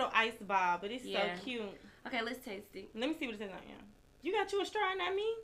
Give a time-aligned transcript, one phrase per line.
[0.00, 1.36] little ice ball, but it's Yeah.
[1.36, 1.80] so cute.
[2.06, 2.88] Okay, let's taste it.
[2.94, 3.76] Let me see what it says on here.
[4.22, 5.34] You got you a straw, not me.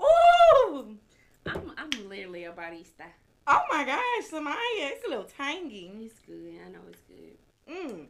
[0.00, 0.96] Ooh!
[1.46, 3.06] I'm I'm literally a barista.
[3.46, 5.90] Oh my gosh, Samaya, it's a little tangy.
[6.02, 6.60] It's good.
[6.64, 7.38] I know it's good.
[7.72, 8.06] Mm.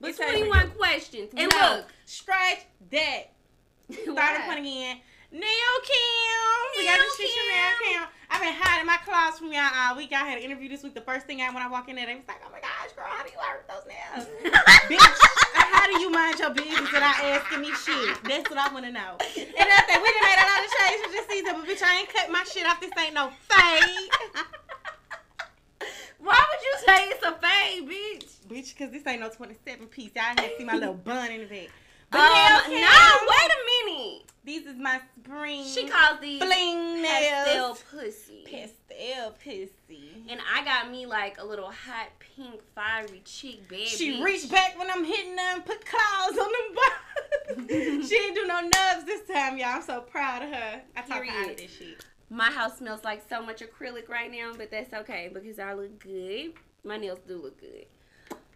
[0.00, 1.30] But It tastes 21 questions.
[1.36, 3.32] And No, look, scratch that.
[3.90, 5.00] Start it point again.
[5.32, 6.76] Nail Kim.
[6.76, 8.08] We got Nail the shit from Nail Kim.
[8.30, 10.12] I've been hiding my claws from y'all all week.
[10.12, 10.94] I had an interview this week.
[10.94, 12.92] The first thing I when I walk in there, they was like, "Oh my gosh,
[12.94, 14.28] girl, how do you learn those nails?"
[14.92, 15.18] Bitch,
[15.54, 18.22] how do you mind your business without asking me shit?
[18.24, 19.16] That's what I want to know.
[19.36, 22.00] And I think we done made a lot of changes this season, but bitch, I
[22.00, 22.80] ain't cut my shit off.
[22.80, 24.10] This ain't no fade.
[26.20, 28.28] Why would you say it's a fade, bitch?
[28.48, 30.10] bitch, because this ain't no 27 piece.
[30.14, 31.68] Y'all ain't see my little bun in the back.
[32.10, 32.88] But Um, Kim, no,
[33.28, 34.22] wait a minute.
[34.48, 35.62] These is my spring.
[35.62, 37.84] She calls these bling pastel nails.
[37.90, 38.46] pussy.
[38.46, 40.24] Pastel pussy.
[40.26, 44.78] And I got me like a little hot pink fiery cheek bad She reached back
[44.78, 47.68] when I'm hitting them, put claws on them butt.
[48.08, 49.68] she ain't do no nubs this time, y'all.
[49.68, 50.80] I'm so proud of her.
[50.96, 52.06] I talk out of this shit.
[52.30, 55.98] My house smells like so much acrylic right now, but that's okay because I look
[55.98, 56.54] good.
[56.84, 57.84] My nails do look good.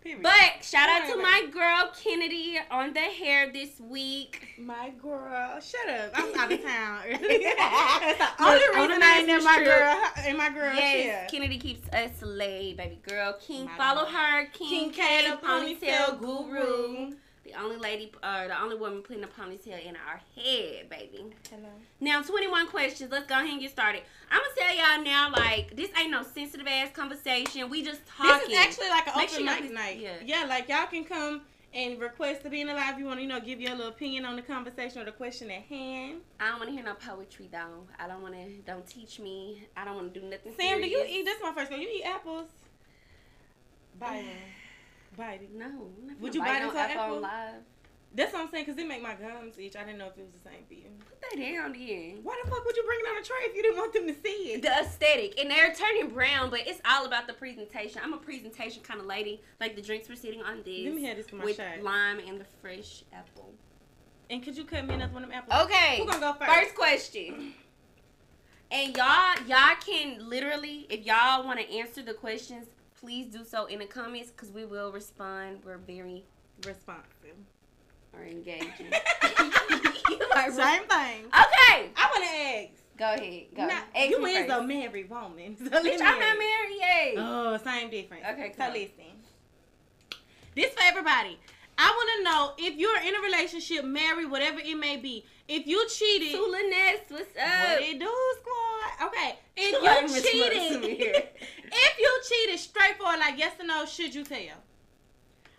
[0.02, 0.22] Period.
[0.22, 4.48] But shout out to my girl Kennedy on the hair this week.
[4.58, 6.10] my girl, shut up.
[6.14, 7.00] I'm out of town.
[7.10, 11.26] That's the only Look, reason I ain't in my girl in my girl Yes, chair.
[11.30, 13.34] Kennedy keeps us laid, baby girl.
[13.40, 14.12] King, My follow love.
[14.12, 14.46] her.
[14.46, 16.44] King, King K, the ponytail guru.
[16.48, 17.12] guru.
[17.44, 21.24] The only lady, uh, the only woman putting a ponytail in our head, baby.
[21.50, 21.68] Hello.
[22.00, 23.10] Now, 21 questions.
[23.10, 24.02] Let's go ahead and get started.
[24.30, 27.68] I'm gonna tell y'all now, like, this ain't no sensitive ass conversation.
[27.68, 28.48] We just talking.
[28.48, 29.98] This is actually like an Make open sure mic can- night.
[29.98, 30.12] yeah.
[30.24, 30.44] Yeah.
[30.44, 31.42] like y'all can come
[31.74, 32.96] and request to be in the live.
[33.00, 35.50] You want to, you know, give your little opinion on the conversation or the question
[35.50, 36.20] at hand.
[36.38, 37.86] I don't want to hear no poetry though.
[37.98, 38.46] I don't want to.
[38.64, 39.66] Don't teach me.
[39.76, 40.52] I don't want to do nothing.
[40.56, 41.24] Sam, do you eat?
[41.24, 41.80] This is my first one.
[41.80, 42.46] You eat apples?
[43.98, 44.24] Bite
[45.18, 45.54] it.
[45.54, 45.90] No.
[46.20, 47.20] Would you bite into an apple apple?
[47.20, 47.54] live.
[48.14, 49.74] That's what I'm saying, because it make my gums itch.
[49.74, 50.84] I didn't know if it was the same for you.
[51.08, 52.18] Put that down then.
[52.22, 54.06] Why the fuck would you bring it on a tray if you didn't want them
[54.06, 54.62] to see it?
[54.62, 58.02] The aesthetic, and they're turning brown, but it's all about the presentation.
[58.04, 59.40] I'm a presentation kind of lady.
[59.60, 61.82] Like the drinks we're sitting on this Let me have this for my with shot.
[61.82, 63.54] lime and the fresh apple.
[64.28, 65.62] And could you cut me another one of them apples?
[65.62, 65.98] Okay.
[65.98, 66.52] Who gonna go first?
[66.52, 67.54] First question.
[68.70, 72.66] And y'all, y'all can literally, if y'all want to answer the questions,
[73.02, 75.60] please do so in the comments because we will respond.
[75.64, 76.24] We're very
[76.64, 77.36] Responsive.
[78.12, 78.68] or engaging.
[80.10, 81.24] You are re- Same thing.
[81.26, 82.70] okay, I want to ask.
[82.98, 83.46] go ahead.
[83.56, 83.66] Go.
[83.66, 84.50] Now, Ask you is first.
[84.50, 85.56] a married woman.
[85.56, 87.14] So Bitch, I'm not married yet.
[87.18, 88.24] Oh, same difference.
[88.32, 88.72] Okay, So cool.
[88.72, 89.04] listen.
[90.54, 91.38] This for everybody.
[91.78, 95.24] I want to know if you're in a relationship, married, whatever it may be.
[95.48, 97.68] If you cheated, Tula Ness, what's up?
[97.68, 98.71] what it do, squad?
[99.02, 99.38] Okay.
[99.56, 99.82] If
[100.12, 101.14] you cheated,
[101.64, 104.38] if you cheated, straightforward, like yes or no, should you tell?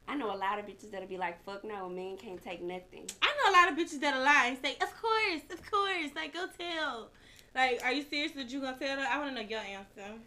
[0.08, 2.62] I know a lot of bitches that'll be like, fuck no, a man can't take
[2.62, 3.06] nothing.
[3.22, 6.34] I know a lot of bitches that'll lie and say, of course, of course, like
[6.34, 7.10] go tell.
[7.56, 9.06] Like, are you serious that you gonna tell her?
[9.10, 10.14] I want to know your answer.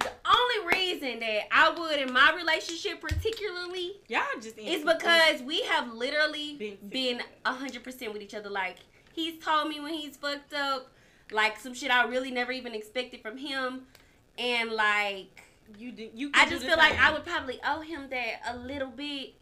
[0.00, 5.62] The only reason that I would in my relationship particularly Y'all just is because we
[5.62, 8.48] have literally Been been a hundred percent with each other.
[8.48, 8.76] Like
[9.12, 10.90] he's told me when he's fucked up,
[11.32, 13.82] like some shit I really never even expected from him,
[14.38, 15.26] and like
[15.78, 16.08] you do.
[16.14, 16.30] You.
[16.34, 16.98] I just feel like.
[17.00, 19.34] I would probably owe him that a little bit.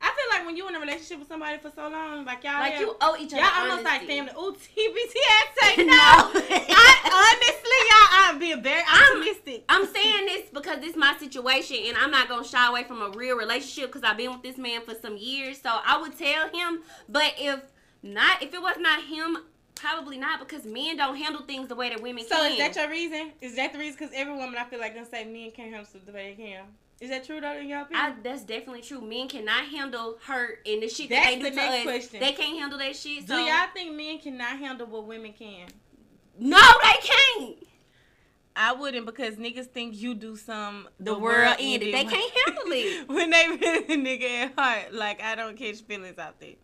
[0.00, 2.60] I feel like when you in a relationship with somebody for so long, like y'all,
[2.60, 3.42] Like have- you owe each other.
[3.42, 4.30] y'all almost like family.
[4.38, 5.84] Ooh, TBT, I say no.
[5.86, 6.32] No.
[6.70, 9.64] I honestly, y'all, I'm being very I'm- optimistic.
[9.68, 13.02] I'm saying this because this is my situation, and I'm not gonna shy away from
[13.02, 15.60] a real relationship because I've been with this man for some years.
[15.60, 17.60] So I would tell him, but if
[18.00, 19.38] not, if it was not him,
[19.78, 22.38] probably not because men don't handle things the way that women So can.
[22.38, 23.32] So is that your reason?
[23.40, 23.96] Is that the reason?
[23.98, 26.42] Because every woman I feel like gonna say men can't handle stuff the way they
[26.42, 26.64] can.
[27.00, 29.00] Is that true though in your I, that's definitely true.
[29.00, 31.82] Men cannot handle hurt and the shit That's that they do the to next us.
[31.84, 32.20] question.
[32.20, 33.26] They can't handle that shit.
[33.26, 35.68] Do y'all think men cannot handle what women can?
[36.40, 37.56] no, they can't.
[38.60, 41.94] I wouldn't because niggas think you do some The, world ended.
[41.94, 43.08] They can't handle it.
[43.08, 44.92] when they really nigga at heart.
[44.92, 46.54] Like I don't catch feelings out there.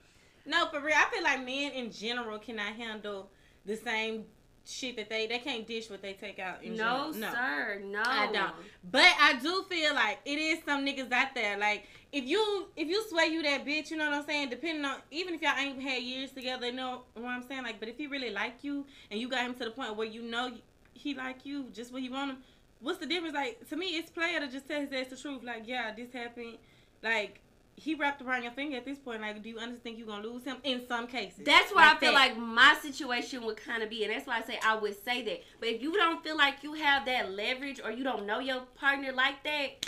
[0.46, 0.94] No, for real.
[0.96, 3.30] I feel like men in general cannot handle
[3.64, 4.24] the same
[4.66, 6.62] shit that they they can't dish what they take out.
[6.62, 7.32] In No, general.
[7.34, 8.02] sir, no.
[8.04, 8.52] I don't.
[8.90, 11.58] But I do feel like it is some niggas out there.
[11.58, 14.50] Like if you if you swear you that bitch, you know what I'm saying.
[14.50, 17.62] Depending on even if y'all ain't had years together, you know what I'm saying.
[17.62, 20.06] Like, but if he really like you and you got him to the point where
[20.06, 20.52] you know
[20.92, 22.38] he like you just what you want him,
[22.80, 23.34] what's the difference?
[23.34, 25.42] Like to me, it's player to just tell his ass the truth.
[25.42, 26.56] Like, yeah, this happened.
[27.02, 27.40] Like
[27.76, 29.20] he wrapped around your finger at this point.
[29.20, 31.44] Like, do you understand you're gonna lose him in some cases?
[31.44, 32.18] That's where Like I feel that.
[32.18, 35.22] like my situation would kind of be, and that's why I say I would say
[35.24, 35.42] that.
[35.60, 38.60] But if you don't feel like you have that leverage, or you don't know your
[38.76, 39.86] partner like that,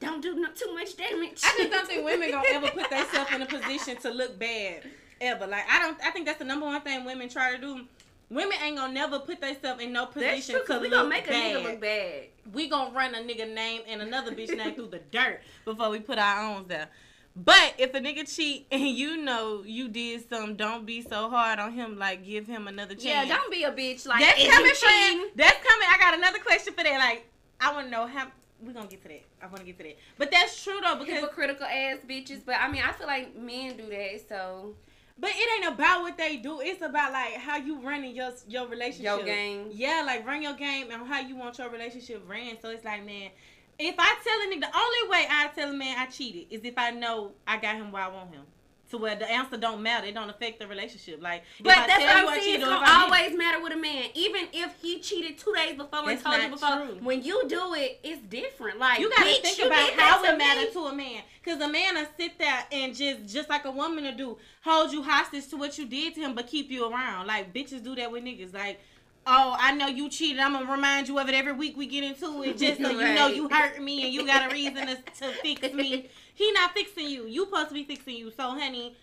[0.00, 1.40] don't do no, too much damage.
[1.44, 4.82] I just don't think women gonna ever put themselves in a position to look bad
[5.20, 5.46] ever.
[5.46, 5.96] Like I don't.
[6.04, 7.84] I think that's the number one thing women try to do.
[8.32, 10.62] Women ain't gonna never put themselves in no position true.
[10.62, 11.56] to Cause we gonna make a bad.
[11.56, 12.22] nigga look bad.
[12.54, 16.00] we gonna run a nigga name and another bitch name through the dirt before we
[16.00, 16.88] put our own there.
[17.36, 21.58] But if a nigga cheat and you know you did some, don't be so hard
[21.58, 21.98] on him.
[21.98, 23.28] Like give him another chance.
[23.28, 24.06] Yeah, don't be a bitch.
[24.06, 25.30] Like that's coming, friend.
[25.36, 25.88] That's coming.
[25.90, 26.98] I got another question for that.
[26.98, 27.26] Like
[27.60, 28.28] I want to know how.
[28.64, 29.24] We're gonna get to that.
[29.42, 29.98] I want to get to that.
[30.16, 32.40] But that's true though because hypocritical ass bitches.
[32.46, 34.22] But I mean, I feel like men do that.
[34.28, 34.74] So
[35.18, 36.60] But it ain't about what they do.
[36.60, 39.04] It's about like how you running your your relationship.
[39.04, 39.68] your game.
[39.72, 42.60] Yeah, like run your game and how you want your relationship ran.
[42.60, 43.30] So it's like, man,
[43.78, 46.62] if I tell a nigga, the only way I tell a man I cheated is
[46.64, 48.42] if I know I got him where I want him.
[48.92, 50.06] To where the answer don't matter.
[50.06, 51.22] It don't affect the relationship.
[51.22, 52.54] Like, if But I that's tell you what I I'm saying.
[52.56, 55.76] It's if gonna I always matter with a man, even if he cheated two days
[55.78, 56.76] before and That's told you before.
[56.86, 56.98] true.
[57.04, 58.78] When you do it, it's different.
[58.78, 60.72] Like You gotta bitch, think you about how it matters me.
[60.74, 61.22] to a man.
[61.42, 64.92] Cause a man will sit there and just just like a woman to do, hold
[64.92, 67.26] you hostage to what you did to him, but keep you around.
[67.26, 68.52] Like bitches do that with niggas.
[68.52, 68.78] Like,
[69.26, 70.40] oh, I know you cheated.
[70.40, 73.14] I'm gonna remind you of it every week we get into it, just so you
[73.14, 76.08] know you hurt me and you got a reason to, to fix me.
[76.34, 77.26] He not fixing you.
[77.26, 78.30] You supposed to be fixing you.
[78.30, 78.96] So honey,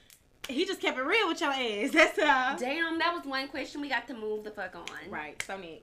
[0.48, 1.92] he just kept it real with your ass.
[1.94, 2.57] That's all.
[2.57, 5.12] Damn, that was one question we got to move the fuck on.
[5.12, 5.42] Right.
[5.45, 5.81] So me,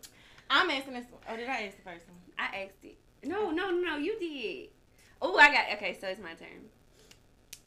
[0.51, 1.05] I'm asking this.
[1.09, 1.21] One.
[1.31, 2.19] Oh, did I ask the first one?
[2.37, 2.97] I asked it.
[3.23, 4.71] No, no, no, no, you did.
[5.23, 5.65] Oh, I got.
[5.75, 6.69] Okay, so it's my turn.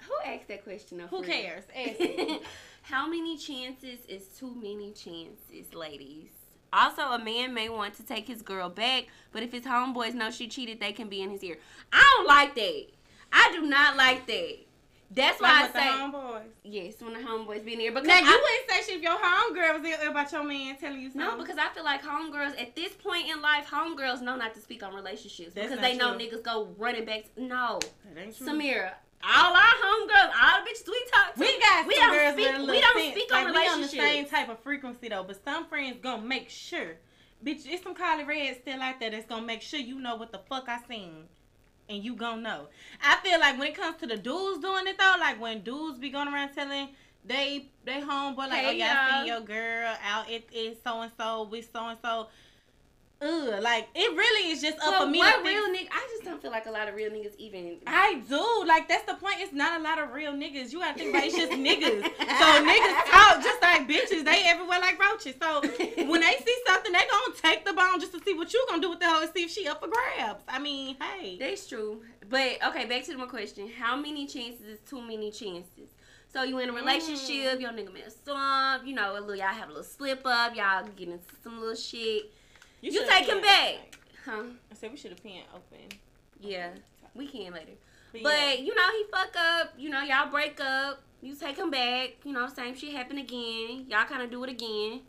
[0.04, 1.00] Who asked that question?
[1.10, 1.64] Who cares?
[1.76, 2.42] Ask it.
[2.82, 6.32] How many chances is too many chances, ladies?
[6.72, 10.30] Also, a man may want to take his girl back, but if his homeboys know
[10.32, 11.58] she cheated, they can be in his ear.
[11.92, 12.86] I don't like that.
[13.32, 14.58] I do not like that.
[15.12, 16.44] That's why Like I say homeboys.
[16.64, 19.02] yes when the homeboys be in there because Now you I, wouldn't say shit if
[19.02, 21.22] your homegirl was there about your man telling you something.
[21.28, 24.62] no because I feel like homegirls at this point in life, homegirls know not to
[24.62, 27.24] speak on relationships That's because they know niggas go running back.
[27.36, 27.80] No,
[28.14, 28.46] That ain't true.
[28.48, 28.92] Samira,
[29.24, 32.80] all our homegirls, all the bitches we talk to, we got we don't speak- we
[32.82, 33.12] don't sense.
[33.16, 36.22] speak on like, we on the same type of frequency though, but some friends gonna
[36.22, 36.96] make sure.
[37.46, 40.32] Bitch, it's some Carly Red still out there that's gonna make sure you know what
[40.32, 41.26] the fuck I seen.
[41.90, 42.68] And you gonna know.
[43.04, 45.98] I feel like when it comes to the dudes doing it though, like when dudes
[46.00, 46.90] be going around telling
[47.26, 49.20] they they homeboy like, oh, Hey, oh yeah, I y'all.
[49.20, 52.28] seen your girl out at, at so and so with so and so.
[53.22, 55.20] Ugh, like it really is just up But for me.
[55.20, 55.90] what real nigga?
[55.92, 57.78] I just don't feel like a lot of real niggas even.
[57.86, 58.64] I do.
[58.66, 59.36] Like that's the point.
[59.40, 60.72] It's not a lot of real niggas.
[60.72, 62.04] You gotta think about it, it's just niggas.
[62.04, 64.24] So niggas talk just like bitches.
[64.24, 65.36] They everywhere like roaches.
[65.42, 65.62] So
[66.08, 68.82] when they see something, they gonna take the bone just to see what you gonna
[68.82, 70.44] do with the hoe and see if she up for grabs.
[70.48, 71.38] I mean, hey.
[71.38, 72.02] That's true.
[72.30, 73.70] But okay, back to my question.
[73.78, 75.90] How many chances is too many chances?
[76.32, 77.62] So you in a relationship, mm.
[77.62, 80.88] your nigga mess up, you know, a little y'all have a little slip up, y'all
[80.96, 82.32] get into some little shit.
[82.82, 84.00] You, should've take him penned- back.
[84.26, 84.44] Huh?
[84.72, 85.98] I said we should have penned open.
[86.40, 86.70] Yeah.
[87.16, 87.72] We can later.
[88.14, 88.54] But, But yeah.
[88.66, 92.32] you know, he fuck up, you know, y'all break up, you take him back, you
[92.34, 93.86] know, same shit happen again.
[93.90, 95.02] Y'all kinda do it again.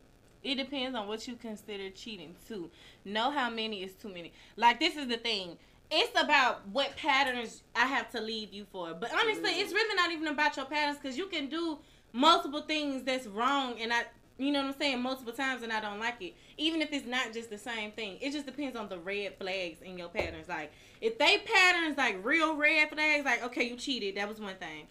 [0.42, 2.70] it depends on what you consider cheating too.
[3.04, 4.32] Know how many is too many.
[4.56, 5.58] Like this is the thing.
[5.90, 8.94] It's about what patterns I have to leave you for.
[8.94, 9.60] But honestly, Mhm.
[9.60, 11.78] it's really not even about your patterns because you can do
[12.14, 14.04] multiple things that's wrong and I
[14.40, 16.34] you know what I'm saying, multiple times and I don't like it.
[16.56, 18.16] Even if it's not just the same thing.
[18.20, 20.48] It just depends on the red flags in your patterns.
[20.48, 24.56] Like if they patterns like real red flags, like okay, you cheated, that was one
[24.56, 24.86] thing.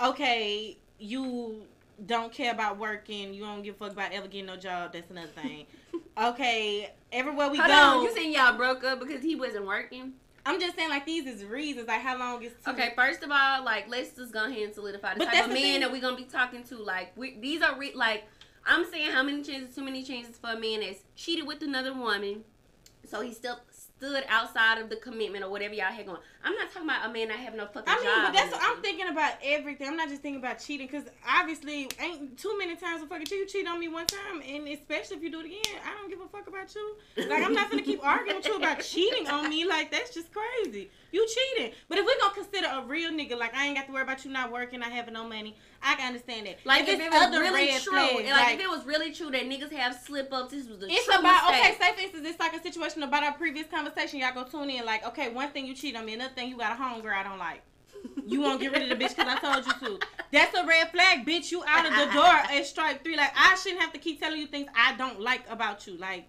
[0.00, 1.62] Okay, you
[2.06, 5.10] don't care about working, you don't give a fuck about ever getting no job, that's
[5.10, 5.66] another thing.
[6.20, 7.74] okay, everywhere we Hold go.
[7.74, 10.14] on, you saying y'all broke up because he wasn't working?
[10.46, 13.30] I'm just saying like these is reasons, like how long is too Okay, first of
[13.30, 15.90] all, like let's just go ahead and solidify the But type of men thing- that
[15.90, 16.76] we're gonna be talking to.
[16.76, 18.24] Like we, these are re- like
[18.66, 21.92] I'm saying how many chances, too many chances for a man that's cheated with another
[21.92, 22.44] woman,
[23.06, 23.58] so he still
[24.04, 26.18] stood outside of the commitment or whatever y'all had going.
[26.42, 28.52] I'm not talking about a man that have no fucking I mean, job but that's
[28.52, 29.88] what I'm thinking about everything.
[29.88, 33.38] I'm not just thinking about cheating because obviously ain't too many times a fucking cheat.
[33.38, 36.10] You cheat on me one time, and especially if you do it again, I don't
[36.10, 36.96] give a fuck about you.
[37.16, 39.64] Like I'm not gonna keep arguing with you about cheating on me.
[39.64, 40.90] Like that's just crazy.
[41.12, 41.72] You cheating.
[41.88, 44.24] But if we gonna consider a real nigga, like I ain't got to worry about
[44.24, 46.58] you not working, not having no money, I can understand that.
[46.64, 49.30] Like if, it's it was really true, flags, like, like, if it was really true
[49.30, 51.76] that niggas have slip ups, this was the it's about mistake.
[51.76, 51.78] okay.
[51.78, 54.20] Say for instance, it's like a situation about our previous conversation.
[54.20, 54.84] Y'all go tune in.
[54.84, 57.22] Like okay, one thing you cheat on me, another thing you got a homegirl I
[57.22, 57.62] don't like.
[58.26, 60.06] You won't get rid of the bitch because I told you to.
[60.32, 61.50] That's a red flag, bitch.
[61.50, 63.16] You out of the door at strike three.
[63.16, 65.96] Like I shouldn't have to keep telling you things I don't like about you.
[65.96, 66.26] Like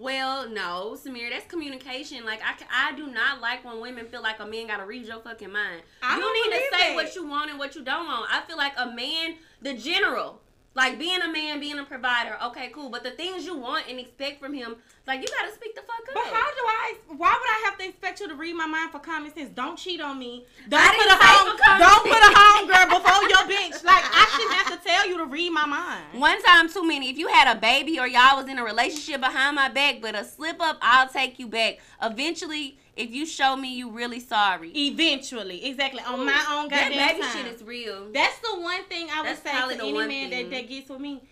[0.00, 2.24] Well, no, Samir, that's communication.
[2.24, 2.54] Like I,
[2.88, 5.82] I do not like when women feel like a man gotta read your fucking mind.
[6.02, 6.94] I you don't need to say that.
[6.94, 8.26] what you want and what you don't want.
[8.32, 10.40] I feel like a man, the general,
[10.74, 12.36] like being a man, being a provider.
[12.46, 12.90] Okay, cool.
[12.90, 16.00] But the things you want and expect from him, like you gotta speak the fuck
[16.08, 16.14] up.
[16.14, 16.94] But how do I?
[17.08, 19.50] Why would I have to expect you to read my mind for common sense?
[19.50, 20.46] Don't cheat on me.
[20.68, 21.78] Don't I put a home.
[21.78, 23.82] Don't put a home girl before your bitch.
[23.84, 26.04] Like I shouldn't have to tell you to read my mind.
[26.20, 27.10] One time too many.
[27.10, 30.14] If you had a baby or y'all was in a relationship behind my back, but
[30.14, 31.78] a slip up, I'll take you back.
[32.00, 34.70] Eventually, if you show me you really sorry.
[34.70, 37.44] Eventually, exactly on my own goddamn that baby time.
[37.44, 38.10] shit is real.
[38.12, 40.30] That's the one thing I would That's say to any man thing.
[40.30, 41.22] that, that gets with me.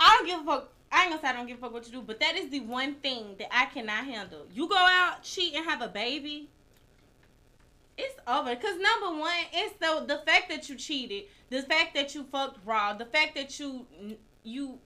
[0.00, 0.72] I don't give a fuck.
[0.90, 2.50] I ain't gonna say I don't give a fuck what you do, but that is
[2.50, 4.46] the one thing that I cannot handle.
[4.52, 6.48] You go out, cheat, and have a baby.
[7.96, 8.54] It's over.
[8.54, 12.64] Cause number one, it's the the fact that you cheated, the fact that you fucked
[12.64, 13.86] raw, the fact that you
[14.44, 14.78] you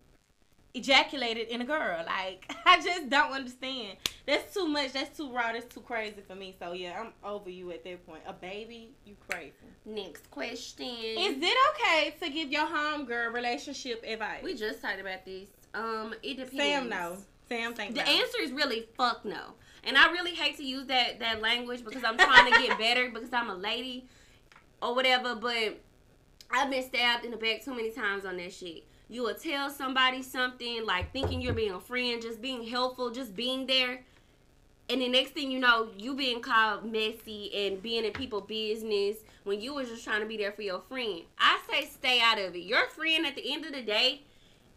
[0.74, 2.02] ejaculated in a girl.
[2.06, 3.98] Like I just don't understand.
[4.26, 4.92] That's too much.
[4.92, 5.52] That's too raw.
[5.52, 6.54] That's too crazy for me.
[6.58, 8.22] So yeah, I'm over you at that point.
[8.26, 9.52] A baby, you crazy.
[9.84, 10.86] Next question.
[10.86, 14.42] Is it okay to give your homegirl relationship advice?
[14.42, 15.48] we just talked about this.
[15.74, 16.56] Um, it depends.
[16.56, 17.16] Sam no.
[17.48, 18.10] Sam think The no.
[18.10, 19.54] answer is really fuck no.
[19.84, 23.10] And I really hate to use that that language because I'm trying to get better
[23.10, 24.06] because I'm a lady
[24.80, 25.80] or whatever, but
[26.50, 28.84] I've been stabbed in the back too many times on that shit.
[29.12, 33.37] You will tell somebody something like thinking you're being a friend, just being helpful, just
[33.37, 34.00] being there.
[34.88, 39.19] And the next thing you know, you being called messy and being in people business
[39.45, 41.25] when you was just trying to be there for your friend.
[41.38, 42.61] I say stay out of it.
[42.61, 44.23] Your friend at the end of the day,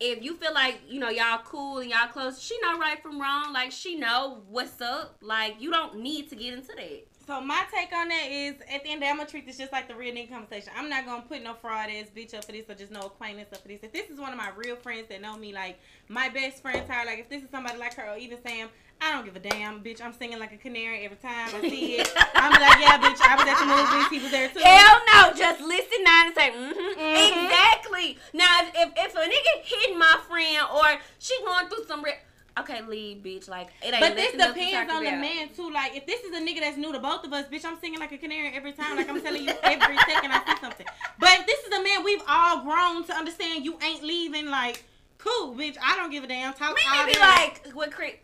[0.02, 3.22] if you feel like you know y'all cool and y'all close, she know right from
[3.22, 3.54] wrong.
[3.54, 5.16] Like she know what's up.
[5.22, 7.08] Like you don't need to get into that.
[7.28, 9.48] So my take on that is, at the end of the day, I'm gonna treat
[9.48, 10.72] this just like the real nigga conversation.
[10.78, 13.52] I'm not gonna put no fraud ass bitch up for this or just no acquaintance
[13.52, 13.80] up for this.
[13.82, 16.86] If this is one of my real friends that know me, like my best friend
[16.88, 18.70] Tyler, like if this is somebody like her or even Sam,
[19.02, 20.02] I don't give a damn, bitch.
[20.02, 22.08] I'm singing like a canary every time I see it.
[22.36, 23.20] I'm like, yeah, bitch.
[23.20, 24.08] I was at the movies.
[24.10, 24.60] He was there too.
[24.64, 27.00] Hell no, just listen now and say, mm-hmm.
[27.02, 27.46] Mhm.
[27.46, 28.18] Exactly.
[28.34, 32.14] Now, if, if, if a nigga hitting my friend or she going through some, re-
[32.60, 33.48] okay, leave, bitch.
[33.48, 35.72] Like, it ain't But this nothing else to depends on the man too.
[35.72, 38.00] Like if this is a nigga that's new to both of us, bitch, I'm singing
[38.00, 38.96] like a canary every time.
[38.96, 40.86] Like I'm telling you every second I see something.
[41.20, 44.48] But if this is a man we've all grown to understand, you ain't leaving.
[44.48, 44.84] Like
[45.18, 45.78] cool, bitch.
[45.84, 46.54] I don't give a damn.
[46.54, 48.20] Talk all Maybe be like, what cre-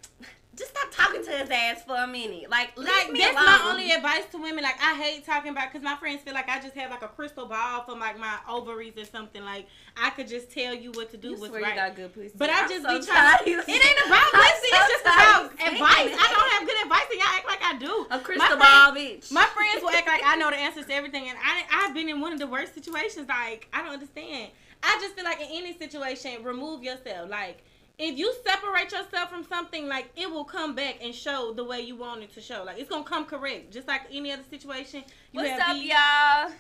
[0.54, 2.50] just stop talking to his ass for a minute.
[2.50, 3.46] Like, Like me that's alone.
[3.46, 4.64] my only advice to women.
[4.64, 7.08] Like I hate talking about because my friends feel like I just have like a
[7.08, 9.44] crystal ball from like my ovaries or something.
[9.46, 11.30] Like I could just tell you what to do.
[11.30, 11.70] You what's swear right.
[11.74, 12.32] you got good pussy.
[12.38, 13.60] But I I'm just so be trying.
[13.60, 14.68] of It ain't about pussy.
[14.72, 16.14] so It's just about advice.
[16.20, 18.08] I don't have good advice, and y'all act like I do.
[18.12, 19.32] A crystal My ball, bitch.
[19.32, 22.10] My friends will act like I know the answers to everything, and I I've been
[22.10, 23.30] in one of the worst situations.
[23.30, 24.52] Like I don't understand.
[24.84, 27.30] I just feel like in any situation, remove yourself.
[27.30, 27.64] Like
[28.02, 31.82] if you separate yourself from something, like it will come back and show the way
[31.82, 32.64] you want it to show.
[32.66, 35.04] Like it's gonna come correct, just like any other situation.
[35.32, 35.92] You What's have up, beef.
[35.92, 36.52] y'all?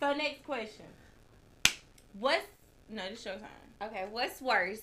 [0.00, 0.86] So next question.
[2.18, 2.46] What's
[2.88, 3.02] no?
[3.08, 3.48] This your time.
[3.82, 4.82] Okay, what's worse?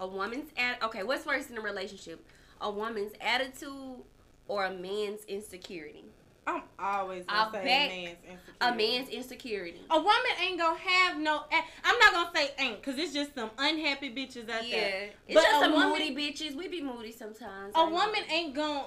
[0.00, 2.24] A woman's at okay, what's worse in a relationship?
[2.60, 4.02] A woman's attitude
[4.48, 6.04] or a man's insecurity?
[6.46, 8.56] I'm always I'll say a man's insecurity.
[8.60, 9.80] A man's insecurity.
[9.90, 11.42] A woman ain't gonna have no.
[11.84, 14.76] I'm not gonna say ain't, cause it's just some unhappy bitches out Yeah.
[14.80, 15.10] there.
[15.26, 16.54] It's But just some woman- moody bitches.
[16.54, 17.72] We be moody sometimes.
[17.74, 18.84] A woman ain't gonna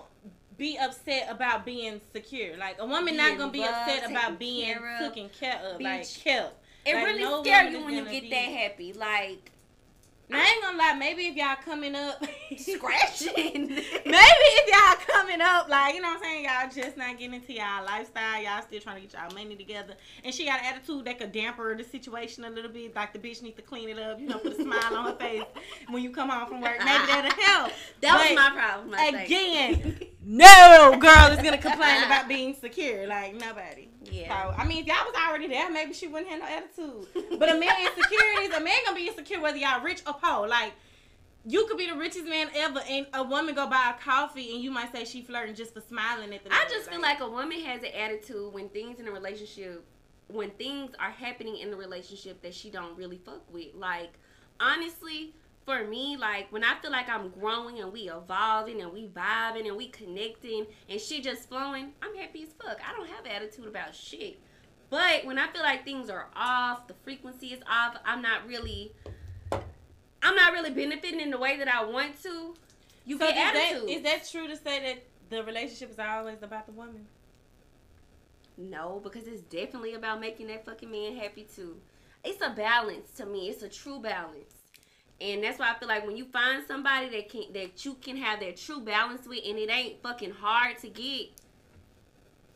[0.58, 2.58] be upset about being secure.
[2.58, 6.08] Like a woman Being not gonna be loved, upset about being taken care of, like
[6.14, 6.64] kept.
[6.86, 8.94] It Like, really no scare you when you get that happy.
[8.94, 9.52] Like
[10.30, 10.94] Now, I ain't gonna lie.
[10.94, 12.22] Maybe if y'all coming up,
[12.58, 13.70] scratching.
[13.70, 17.36] Maybe if y'all coming up, like you know what I'm saying, y'all just not getting
[17.36, 20.66] into y'all lifestyle, y'all still trying to get y'all money together, and she got an
[20.66, 22.94] attitude that could damper the situation a little bit.
[22.94, 25.16] Like the bitch needs to clean it up, you know, put a smile on her
[25.16, 25.44] face
[25.90, 26.80] when you come home from work.
[26.80, 27.72] Maybe that'll help.
[28.02, 28.96] That was my problem.
[28.98, 29.26] I think.
[29.26, 33.08] again, no girl is gonna complain about being secure.
[33.08, 33.88] Like nobody.
[34.12, 34.52] Yeah.
[34.52, 37.40] So I mean, if y'all was already there, maybe she wouldn't have no attitude.
[37.40, 40.48] But a man insecurities, a man gonna be insecure whether y'all rich or poor.
[40.48, 40.74] Like
[41.46, 44.62] you could be the richest man ever, and a woman go buy a coffee, and
[44.62, 46.54] you might say she flirting just for smiling at the.
[46.54, 49.86] I just feel like a woman has an attitude when things in a relationship,
[50.28, 53.74] when things are happening in the relationship that she don't really fuck with.
[53.76, 54.12] Like,
[54.60, 55.34] honestly,
[55.68, 59.68] for me, like when I feel like I'm growing and we evolving and we vibing
[59.68, 62.80] and we connecting and she just flowing, I'm happy as fuck.
[62.88, 64.40] I don't have an attitude about shit.
[64.90, 68.94] But when I feel like things are off, the frequency is off, I'm not really
[69.52, 72.56] I'm not really benefiting in the way that I want to.
[73.06, 73.90] You So get is attitude.
[73.90, 77.08] is that true to say that the relationship is always about the woman?
[78.58, 81.76] No, because it's definitely about making that fucking man happy too.
[82.24, 83.50] It's a balance to me.
[83.50, 84.57] It's a true balance.
[85.20, 88.18] And that's why I feel like when you find somebody that can that you can
[88.18, 91.30] have that true balance with, and it ain't fucking hard to get,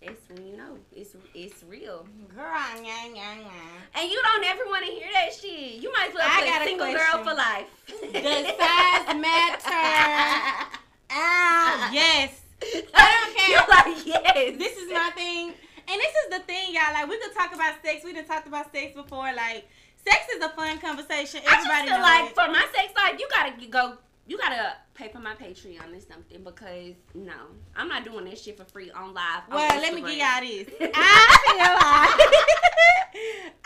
[0.04, 2.06] that's when you know it's it's real.
[2.36, 2.46] Girl,
[2.84, 4.00] yeah, yeah, yeah.
[4.00, 5.82] And you don't ever want to hear that shit.
[5.82, 7.66] You might as well I got a single girl for life.
[8.14, 10.78] Does size matter?
[11.14, 12.40] Ah, yes.
[12.64, 13.50] I don't care.
[13.50, 14.58] You're like yes.
[14.58, 15.54] This is my thing.
[15.92, 16.94] And this is the thing, y'all.
[16.94, 18.06] Like, we could talk about sex.
[18.06, 19.34] We done talked about sex before.
[19.36, 19.68] Like,
[20.08, 21.42] sex is a fun conversation.
[21.48, 22.36] I just Everybody feel knows like it.
[22.36, 23.98] for my sex life, you gotta go.
[24.28, 27.34] You gotta pay for my Patreon or something because no,
[27.76, 29.42] I'm not doing this shit for free on live.
[29.50, 30.68] on Well, let me give y'all this.
[30.80, 33.12] I feel like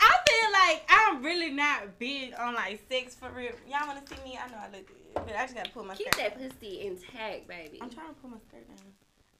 [0.00, 3.52] I feel like I'm really not big on like sex for real.
[3.70, 4.38] Y'all wanna see me?
[4.42, 6.34] I know I look good, but I just gotta pull my Keep skirt.
[6.38, 7.78] that pussy intact, baby.
[7.80, 8.92] I'm trying to pull my skirt down.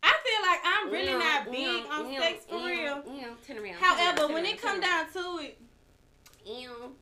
[0.03, 3.03] I feel like I'm really Yeah, not big yeah, on yeah, sex for real.
[3.13, 3.75] Yeah, turn around.
[3.81, 5.59] However, turn when it come down to it.
[6.47, 6.95] Ew.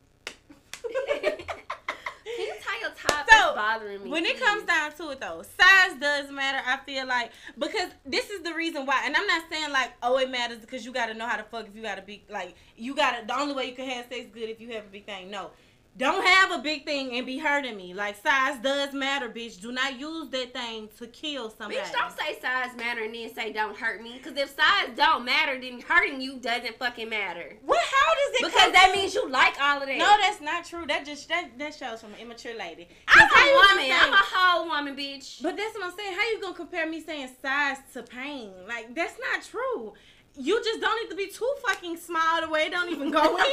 [2.25, 3.29] Can you tie your top?
[3.31, 4.11] So, bothering me.
[4.11, 4.43] When it please.
[4.43, 6.61] comes down to it, though, size does matter.
[6.67, 10.19] I feel like because this is the reason why, and I'm not saying like oh
[10.19, 12.55] it matters because you got to know how to fuck if you gotta be like
[12.77, 14.89] you got to the only way you can have sex good if you have a
[14.91, 15.31] big thing.
[15.31, 15.51] No,
[15.97, 17.95] don't have a big thing and be hurting me.
[17.95, 19.61] Like size does matter, bitch.
[19.61, 21.81] Do not use that thing to kill somebody.
[21.81, 24.21] Bitch, don't say size matter and then say don't hurt me.
[24.23, 27.57] Because if size don't matter, then hurting you doesn't fucking matter.
[27.65, 27.79] What?
[27.79, 28.45] How does it?
[28.53, 29.99] Because that to- means you like all of that.
[29.99, 30.85] No, that's not true.
[30.87, 32.89] That just that that shows from an immature lady.
[33.09, 33.85] I'm a woman.
[33.85, 35.43] say- I'm a whole woman, bitch.
[35.43, 36.15] But that's what I'm saying.
[36.15, 38.51] How you gonna compare me saying size to pain?
[38.67, 39.93] Like that's not true.
[40.37, 43.23] You just don't need to be too fucking small the way it don't even go
[43.39, 43.45] in.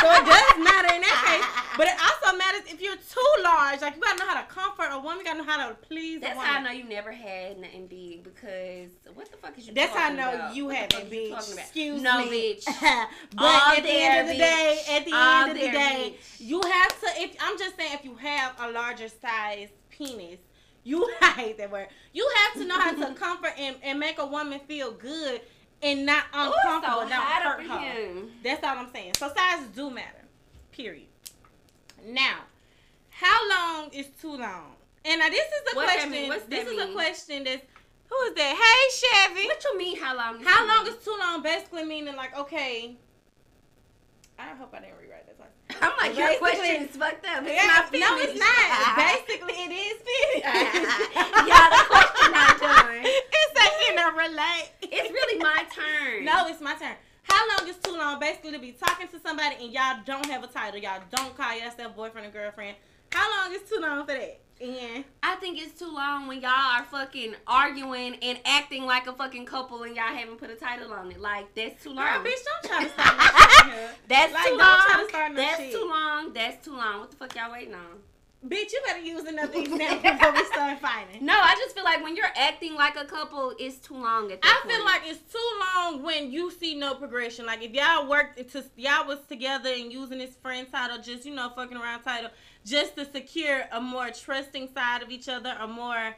[0.00, 1.76] so it does matter in that case.
[1.76, 3.82] But it also matters if you're too large.
[3.82, 5.18] Like you gotta know how to comfort a woman.
[5.18, 6.50] You gotta know how to please That's a woman.
[6.50, 9.94] how I know you never had nothing big because what the fuck is you That's
[9.94, 10.56] how I know about?
[10.56, 11.58] you haven't, fuck is you bitch.
[11.58, 12.54] Excuse no, me.
[12.54, 12.64] bitch.
[12.80, 13.06] but
[13.44, 16.40] All at the end of the day, at the All end of the day, bitch.
[16.40, 17.06] you have to.
[17.22, 20.38] If I'm just saying, if you have a larger size penis,
[20.84, 21.88] you I hate that word.
[22.14, 25.40] You have to know how to comfort and, and make a woman feel good
[25.84, 27.02] and not Ooh, uncomfortable.
[27.02, 28.22] so don't hurt her.
[28.42, 29.12] That's all I'm saying.
[29.18, 30.24] So sizes do matter.
[30.72, 31.06] Period.
[32.06, 32.38] Now,
[33.10, 34.72] how long is too long?
[35.04, 36.10] And now this is a What question.
[36.10, 36.32] mean?
[36.48, 37.62] This is a question that's
[38.08, 38.54] who is that?
[38.56, 39.46] Hey Chevy.
[39.46, 39.96] What you mean?
[39.98, 40.42] How long?
[40.42, 41.42] How long is too long?
[41.42, 42.96] Basically meaning like okay.
[44.38, 45.36] I hope I didn't rewrite that.
[45.38, 45.50] Sorry.
[45.80, 47.44] I'm like your question is fucked up.
[47.44, 48.96] It's Yeah, not no, it's not.
[49.26, 50.44] Basically, it is finished.
[51.48, 53.04] Y'all, the question not done.
[53.90, 54.70] It's a relate.
[54.82, 56.24] It's really my turn.
[56.24, 56.94] No, it's my turn.
[57.24, 58.18] How long is too long?
[58.20, 60.78] Basically, to be talking to somebody and y'all don't have a title.
[60.80, 62.76] Y'all don't call yourself boyfriend or girlfriend.
[63.12, 64.40] How long is too long for that?
[64.60, 69.12] And I think it's too long when y'all are fucking arguing and acting like a
[69.12, 71.20] fucking couple and y'all haven't put a title on it.
[71.20, 72.06] Like that's too long.
[72.06, 73.90] girl, bitch, don't try to start no shit here.
[74.08, 75.08] That's Like, too to long.
[75.08, 75.72] start no That's shit.
[75.72, 76.32] too long.
[76.32, 77.00] That's too long.
[77.00, 77.98] What the fuck y'all waiting on?
[78.46, 81.24] Bitch, you better use another example before we start fighting.
[81.24, 84.42] No, I just feel like when you're acting like a couple, it's too long at
[84.42, 87.46] that I feel like it's too long when you see no progression.
[87.46, 91.34] Like if y'all worked to y'all was together and using this friend title, just you
[91.34, 92.30] know fucking around title,
[92.66, 96.14] just to secure a more trusting side of each other, a more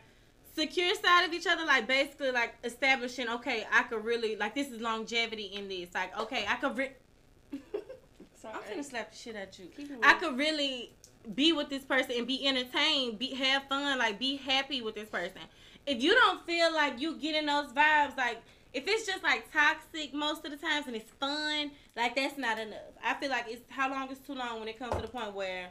[0.54, 1.64] secure side of each other.
[1.64, 5.90] Like basically like establishing, okay, I could really like this is longevity in this.
[5.94, 6.76] Like okay, I could.
[6.76, 6.92] Re-
[8.44, 9.66] I'm gonna slap the shit at you.
[10.04, 10.92] I could really
[11.34, 15.08] be with this person and be entertained, be have fun, like be happy with this
[15.08, 15.40] person.
[15.86, 20.12] If you don't feel like you getting those vibes, like if it's just like toxic
[20.12, 22.78] most of the times and it's fun, like that's not enough.
[23.04, 25.34] I feel like it's how long is too long when it comes to the point
[25.34, 25.68] where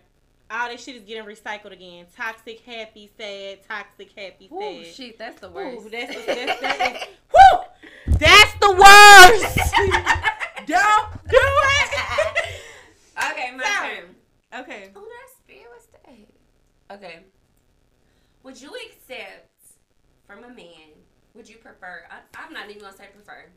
[0.49, 2.05] all this shit is getting recycled again.
[2.15, 4.93] Toxic, happy, sad, toxic, happy, Ooh, sad.
[4.93, 5.91] shit, that's the Ooh, worst.
[5.91, 6.25] that's, that's,
[6.61, 7.59] that is, woo!
[8.07, 9.57] That's the worst.
[10.65, 11.89] don't do it.
[13.31, 13.95] okay, my Sorry.
[13.95, 14.15] turn.
[14.61, 14.89] okay.
[14.95, 15.34] Oh, that's spirit.
[15.34, 15.34] What's that?
[16.95, 17.19] Okay.
[18.43, 19.49] Would you accept
[20.25, 20.95] from a man?
[21.33, 22.03] Would you prefer?
[22.09, 23.47] I, I'm not even gonna say prefer.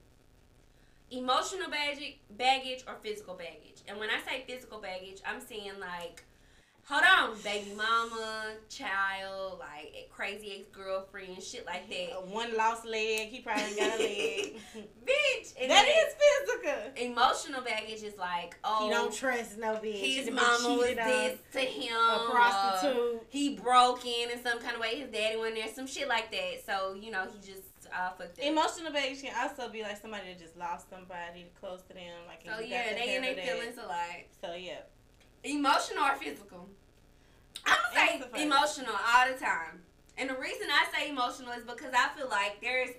[1.13, 3.83] Emotional baggage, baggage or physical baggage.
[3.87, 6.25] And when I say physical baggage, I'm saying like,
[6.89, 12.17] hold on, baby mama, child, like crazy ex girlfriend, shit like that.
[12.17, 13.29] Uh, One lost leg.
[13.29, 14.57] He probably got a leg.
[15.05, 17.11] Bitch, and that is physical.
[17.13, 20.17] emotional baggage is like, oh, He don't trust no bitch.
[20.17, 21.95] His mama was this to him.
[21.95, 23.23] A uh, prostitute.
[23.29, 24.97] he broke in in some kind of way.
[25.01, 26.65] His daddy went there, some shit like that.
[26.65, 27.63] So you know, he just
[27.95, 28.45] uh, fucked up.
[28.45, 32.15] Emotional baggage can also be like somebody that just lost somebody close to them.
[32.27, 34.31] Like so yeah, they in their feelings alike.
[34.41, 34.81] So yeah.
[35.45, 36.69] Emotional or physical?
[37.65, 39.83] I'm gonna say emotional all the time.
[40.17, 42.91] And the reason I say emotional is because I feel like there is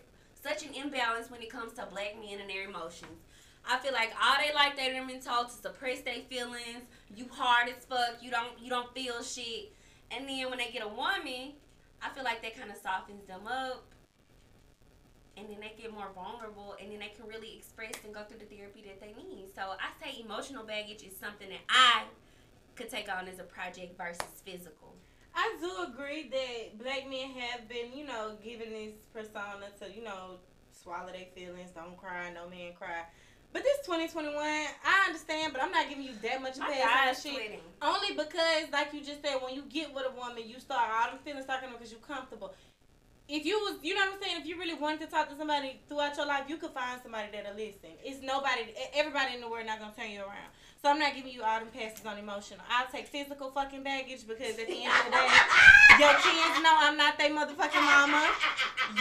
[0.41, 3.19] such an imbalance when it comes to black men and their emotions.
[3.67, 6.87] I feel like all they like they done been told to suppress their feelings.
[7.13, 8.17] You hard as fuck.
[8.21, 9.73] You don't you don't feel shit.
[10.11, 11.53] And then when they get a woman,
[12.01, 13.85] I feel like that kind of softens them up.
[15.37, 18.39] And then they get more vulnerable, and then they can really express and go through
[18.39, 19.47] the therapy that they need.
[19.55, 22.03] So I say emotional baggage is something that I
[22.79, 24.95] could take on as a project versus physical.
[25.35, 30.01] I do agree that black men have been, you know, given this persona to, you
[30.01, 30.39] know,
[30.71, 33.03] swallow their feelings, don't cry, no man cry.
[33.51, 37.33] But this 2021, I understand, but I'm not giving you that much pass that shit.
[37.33, 37.59] sweating.
[37.81, 41.11] Only because, like you just said, when you get with a woman, you start all
[41.11, 42.53] them feelings talking because you're comfortable.
[43.27, 45.35] If you was, you know what I'm saying, if you really wanted to talk to
[45.35, 47.91] somebody throughout your life, you could find somebody that'll listen.
[48.03, 50.49] It's nobody, everybody in the world not gonna turn you around.
[50.81, 52.61] So I'm not giving you all them passes on emotional.
[52.71, 55.27] I'll take physical fucking baggage because at the end of the day,
[55.99, 58.31] your kids know I'm not their motherfucking mama.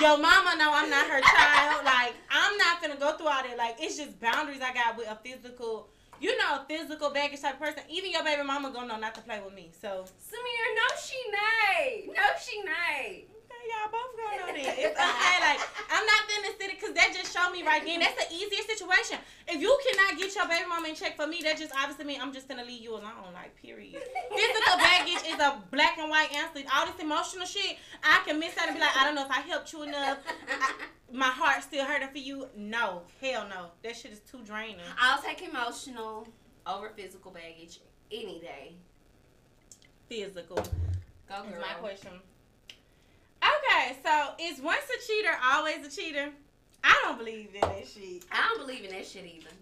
[0.00, 1.84] Your mama know I'm not her child.
[1.84, 3.56] Like I'm not gonna go through all that.
[3.56, 5.88] Like it's just boundaries I got with a physical.
[6.20, 7.84] You know, physical baggage type person.
[7.88, 9.70] Even your baby mama gonna know not to play with me.
[9.80, 12.16] So Samir, no, she not.
[12.16, 13.37] No, she not.
[13.68, 14.74] Y'all both gonna know that.
[14.80, 15.36] It's okay.
[15.44, 15.60] Like
[15.92, 18.00] I'm not finna sit it because that just showed me right then.
[18.00, 19.18] That's the easiest situation.
[19.46, 22.20] If you cannot get your baby mama in check for me, that just obviously means
[22.22, 23.32] I'm just gonna leave you alone.
[23.34, 24.00] Like period.
[24.32, 26.64] Physical baggage is a black and white answer.
[26.72, 29.30] All this emotional shit, I can miss out and be like, I don't know if
[29.30, 30.18] I helped you enough.
[30.48, 30.72] I,
[31.12, 32.48] my heart still hurting for you.
[32.56, 33.66] No, hell no.
[33.82, 34.80] That shit is too draining.
[35.00, 36.28] I'll take emotional
[36.66, 38.74] over physical baggage any day.
[40.08, 40.56] Physical.
[40.56, 41.60] Go Is girl.
[41.60, 42.12] my question.
[43.78, 46.30] Okay, so is once a cheater always a cheater?
[46.82, 48.24] I don't believe in that shit.
[48.32, 49.54] I don't believe in that shit either.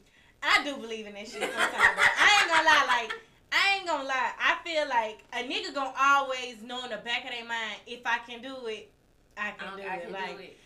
[0.43, 1.75] I do believe in that shit sometimes.
[1.77, 3.13] I ain't gonna lie, like
[3.53, 4.33] I ain't gonna lie.
[4.39, 8.01] I feel like a nigga gonna always know in the back of their mind if
[8.07, 8.91] I can do it,
[9.37, 10.03] I can um, do I it.
[10.05, 10.57] can like do it.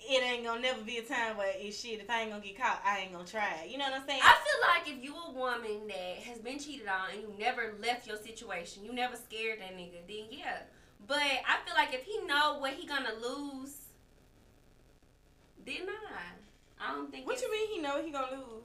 [0.00, 2.00] it ain't gonna never be a time where it's shit.
[2.00, 3.70] If I ain't gonna get caught, I ain't gonna try it.
[3.70, 4.22] You know what I'm saying?
[4.22, 7.74] I feel like if you a woman that has been cheated on and you never
[7.82, 10.60] left your situation, you never scared that nigga, then yeah.
[11.06, 13.76] But I feel like if he know what he gonna lose,
[15.66, 16.22] then I.
[16.86, 17.26] I don't think.
[17.26, 18.64] what you mean he know he gonna lose?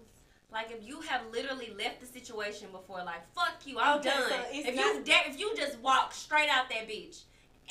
[0.52, 4.30] Like if you have literally left the situation before, like fuck you, I'm Okay, done.
[4.30, 7.22] so if not- you da- if you just walk straight out that bitch,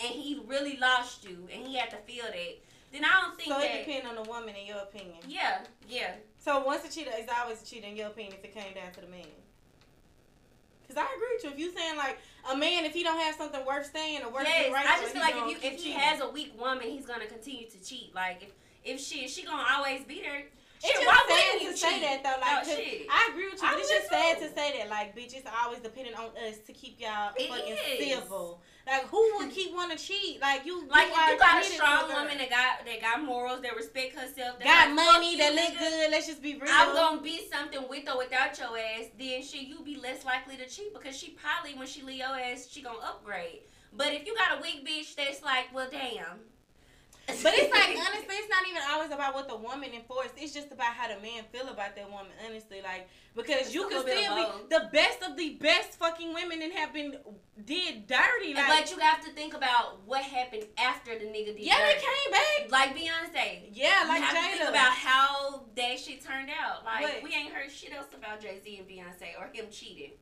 [0.01, 2.59] and he really lost you, and he had to feel that,
[2.93, 3.75] then I don't think So that.
[3.75, 5.17] it depends on the woman in your opinion.
[5.27, 6.15] Yeah, yeah.
[6.39, 8.93] So once a cheater is always a cheater in your opinion if it came down
[8.93, 9.27] to the man.
[10.89, 11.51] Cause I agree with you.
[11.51, 12.19] If you saying like
[12.51, 15.13] a man, if he don't have something worth saying or worth Yes, right I just
[15.13, 18.15] feel like if you if he has a weak woman, he's gonna continue to cheat.
[18.15, 18.51] Like if
[18.95, 20.45] if she she gonna always be there.
[20.81, 22.41] It's just why sad to you say that though.
[22.41, 23.07] Like, Oh, shit.
[23.11, 24.89] I agree with you, but it's just sad to say that.
[24.89, 28.15] Like, bitch, it's always dependent on us to keep y'all It fucking is.
[28.15, 28.61] civil.
[28.89, 30.41] Like, who would keep want to cheat?
[30.41, 33.61] Like, you, Like you if you got a strong woman that got that got morals,
[33.61, 36.11] that respect herself, that got like, money, that look nigga, good.
[36.11, 36.71] Let's just be real.
[36.71, 40.57] I'm gonna be something with or without your ass, then she, you be less likely
[40.57, 43.61] to cheat because she probably when she leave your ass, she gonna upgrade.
[43.93, 46.41] But if you got a weak bitch that's like, well, damn.
[47.29, 50.35] But it's like honestly, it's not even always about what the woman enforced.
[50.37, 52.33] It's just about how the man feel about that woman.
[52.47, 56.63] Honestly, like because It's you can still be the best of the best fucking women
[56.63, 57.17] and have been
[57.65, 58.55] did dirty.
[58.55, 61.61] Like but you have to think about what happened after the nigga did.
[61.61, 62.71] yeah, they came back.
[62.71, 63.69] Like Beyonce.
[63.73, 64.57] Yeah, like you have to Jada.
[64.59, 66.85] think about how that shit turned out.
[66.85, 67.23] Like What?
[67.23, 70.13] we ain't heard shit else about Jay Z and Beyonce or him cheating.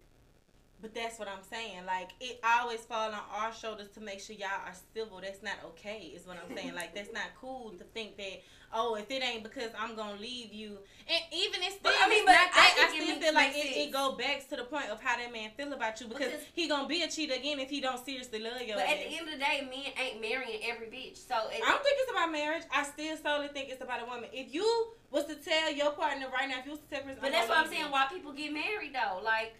[0.83, 1.87] But that's what I'm saying.
[1.87, 5.21] Like it always fall on our shoulders to make sure y'all are civil.
[5.23, 6.13] That's not okay.
[6.15, 6.75] Is what I'm saying.
[6.75, 8.43] Like that's not cool to think that
[8.75, 10.77] oh if it ain't because I'm gonna leave you.
[11.09, 12.91] And even it's still I mean, but not I that.
[12.93, 15.33] I, it still feel like it, it go back to the point of how that
[15.33, 18.05] man feel about you because, Because- he gonna be a cheater again if he don't
[18.05, 18.75] seriously love you.
[18.75, 21.17] But at the end of the day, men ain't marrying every bitch.
[21.17, 22.65] So it, I don't think it's about marriage.
[22.71, 24.29] I still solely think it's about a woman.
[24.33, 27.19] If you was to tell your partner right now, if you was to tell person,
[27.23, 27.91] But that's oh, what I'm saying.
[27.91, 29.25] Why people get married though?
[29.25, 29.55] Like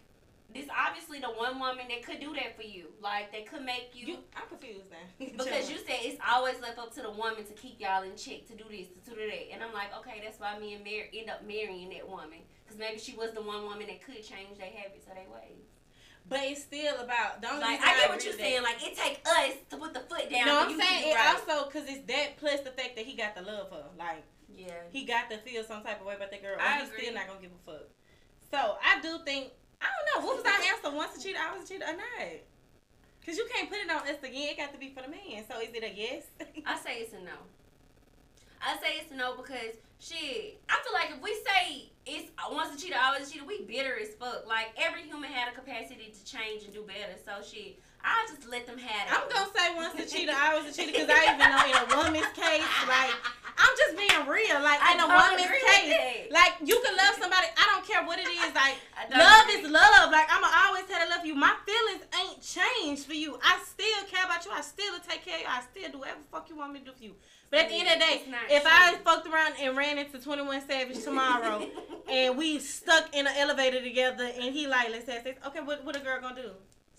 [0.55, 2.87] this obviously the one woman that could do that for you.
[3.01, 4.17] Like they could make you, you.
[4.37, 5.27] I'm confused now.
[5.37, 8.47] because you said it's always left up to the woman to keep y'all in check
[8.49, 11.11] to do this to do that, and I'm like, okay, that's why me and Mary
[11.15, 14.59] end up marrying that woman because maybe she was the one woman that could change
[14.59, 15.67] their habits or their ways.
[16.29, 17.41] But it's still about.
[17.41, 18.63] Don't Like I get what you're saying.
[18.63, 20.47] Like it take us to put the foot down.
[20.47, 21.37] No, I'm you saying it right.
[21.37, 23.85] also because it's that plus the fact that he got to love her.
[23.97, 24.73] Like Yeah.
[24.91, 26.57] he got to feel some type of way about that girl.
[26.57, 27.03] Or I he's agree.
[27.05, 27.87] still not gonna give a fuck.
[28.51, 30.29] So I do think I don't know.
[30.29, 30.97] What was our answer?
[30.97, 32.41] Once a cheater, I was a cheater or not?
[33.25, 34.55] Cause you can't put it on us again.
[34.55, 35.43] It got to be for the man.
[35.51, 36.31] So is it a yes?
[36.65, 37.35] I say it's a no.
[38.63, 40.63] I say it's a no because shit.
[40.71, 43.99] I feel like if we say it's once a cheater, always a cheater, we bitter
[44.01, 44.47] as fuck.
[44.47, 47.19] Like every human had a capacity to change and do better.
[47.25, 49.11] So shit, I just let them have it.
[49.11, 51.75] I'm gonna say once a cheater, I was a cheater because I even know in
[51.75, 53.11] a woman's case, like
[53.59, 54.63] I'm just being real.
[54.63, 57.51] Like I in a woman's case, like you can love somebody.
[57.59, 58.55] I don't care what it is.
[58.55, 58.79] Like
[59.11, 59.67] love agree.
[59.67, 60.15] is love.
[60.15, 61.35] Like I'ma always tell her love you.
[61.35, 63.39] My feelings ain't ain't changed for you.
[63.43, 64.51] I still care about you.
[64.53, 65.47] I still take care of you.
[65.49, 67.13] I still do whatever fuck you want me to do for you.
[67.51, 68.71] But at the end of the day, if true.
[68.73, 71.67] I fucked around and ran into 21 Savage tomorrow
[72.11, 75.85] and we stuck in an elevator together and he like, let's have sex, okay, what,
[75.85, 76.51] what a girl gonna do?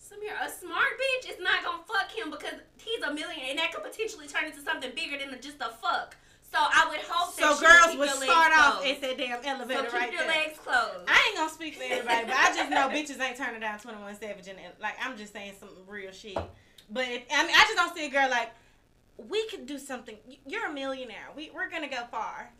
[0.08, 3.72] Samir, a smart bitch is not gonna fuck him because he's a millionaire and that
[3.72, 6.16] could potentially turn into something bigger than just a fuck.
[6.50, 8.88] So I would hope that So she girls would start off closed.
[8.88, 10.30] at that damn so elevator keep right your there.
[10.30, 11.04] legs closed.
[11.06, 14.14] I ain't gonna speak for everybody, but I just know bitches ain't turning down 21
[14.16, 16.38] Savage and like I'm just saying some real shit.
[16.90, 18.50] But if, I mean, I just don't see a girl like
[19.18, 20.16] we could do something.
[20.46, 21.28] You're a millionaire.
[21.36, 22.50] We we're gonna go far.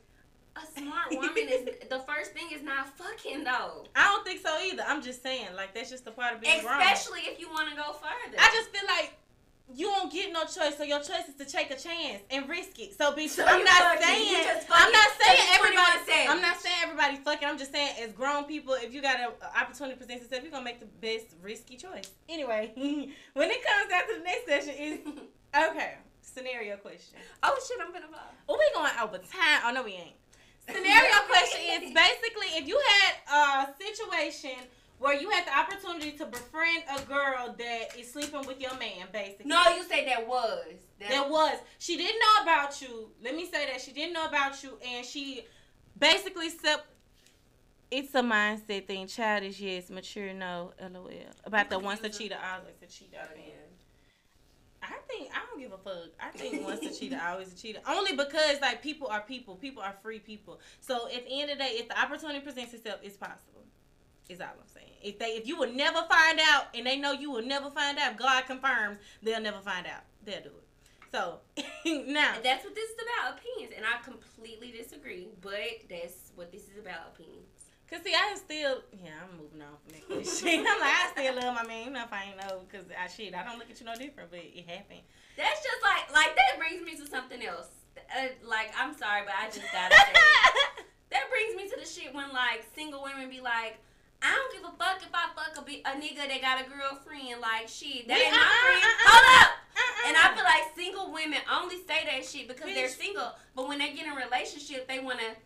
[0.62, 3.85] A smart woman is the first thing is not fucking though.
[3.94, 4.83] I don't think so either.
[4.87, 6.81] I'm just saying like that's just a part of being grown.
[6.81, 8.37] Especially if you want to go further.
[8.38, 9.14] I just feel like
[9.75, 12.79] you won't get no choice, so your choice is to take a chance and risk
[12.79, 12.97] it.
[12.97, 14.37] So, bitch, So I'm not saying
[14.71, 16.11] I'm not saying so you 21 everybody.
[16.11, 16.29] Savage.
[16.31, 17.49] I'm not saying everybody fucking.
[17.49, 19.29] I'm just saying as grown people, if you got an
[19.61, 22.11] opportunity to present yourself, you're gonna make the best risky choice.
[22.29, 22.73] Anyway,
[23.35, 24.99] when it comes down to the next session, is
[25.71, 25.94] okay.
[26.23, 27.18] Scenario question.
[27.42, 28.21] oh shit, I'm gonna fall.
[28.49, 29.61] Oh, we going over time.
[29.64, 30.14] Oh no, we ain't.
[30.72, 34.59] Scenario question is basically if you had a situation
[34.98, 39.07] where you had the opportunity to befriend a girl that is sleeping with your man,
[39.12, 39.46] basically.
[39.46, 40.64] No, you said that was.
[40.98, 41.59] That, There was.
[41.78, 43.11] She didn't know about you.
[43.22, 45.44] Let me say that she didn't know about you, and she
[45.98, 46.85] basically sep.
[47.90, 49.07] It's a mindset thing.
[49.07, 49.88] Childish, yes.
[49.88, 50.72] Mature, no.
[50.81, 51.11] LOL.
[51.44, 53.18] About the once a cheater, always a cheater.
[53.18, 53.78] Oh, I
[55.09, 55.31] think.
[55.33, 56.11] I think I don't give a fuck.
[56.21, 57.81] I think once a cheater, always a cheater.
[57.87, 59.57] Only because like people are people.
[59.57, 60.61] People are free people.
[60.81, 63.62] So at the end of the day, if the opportunity presents itself, it's possible.
[64.29, 64.92] Is all I'm saying.
[65.03, 67.99] If they if you will never find out and they know you will never find
[67.99, 70.03] out, God confirms they'll never find out.
[70.25, 70.68] They'll do it.
[71.11, 71.38] So
[71.87, 73.73] now And that's what this is about, opinions.
[73.75, 75.55] And I completely disagree, but
[75.88, 77.48] that's what this is about, opinions.
[77.90, 80.61] Cause see, I still, yeah, I'm moving on from that question.
[80.68, 83.35] I'm like, I still love my man, even if I ain't know, cause I shit,
[83.35, 85.01] I don't look at you no different, but it happened.
[85.37, 87.68] That's just like, like that brings me to something else.
[87.96, 90.85] Uh, like, I'm sorry, but I just gotta say.
[91.11, 93.79] That brings me to the shit when like single women be like,
[94.20, 96.68] I don't give a fuck if I fuck a, bi- a nigga that got a
[96.68, 97.40] girlfriend.
[97.40, 98.83] Like, shit, that ain't my uh-uh, friend.
[98.85, 99.09] uh-uh.
[99.09, 99.51] Hold up.
[99.72, 100.09] Uh-uh.
[100.09, 103.33] And I feel like single women only say that shit because they're single.
[103.57, 105.38] But when they get in a relationship, they wanna.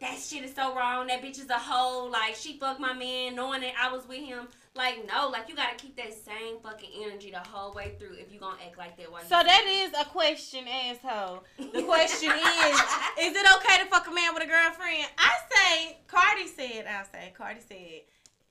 [0.00, 1.08] That shit is so wrong.
[1.08, 2.06] That bitch is a hoe.
[2.06, 4.46] Like she fucked my man, knowing that I was with him.
[4.76, 8.32] Like no, like you gotta keep that same fucking energy the whole way through if
[8.32, 9.10] you gonna act like that.
[9.10, 11.42] While So that is a question, asshole.
[11.58, 12.80] The question is,
[13.18, 15.08] is it okay to fuck a man with a girlfriend?
[15.18, 18.02] I say, Cardi said, I say, Cardi said,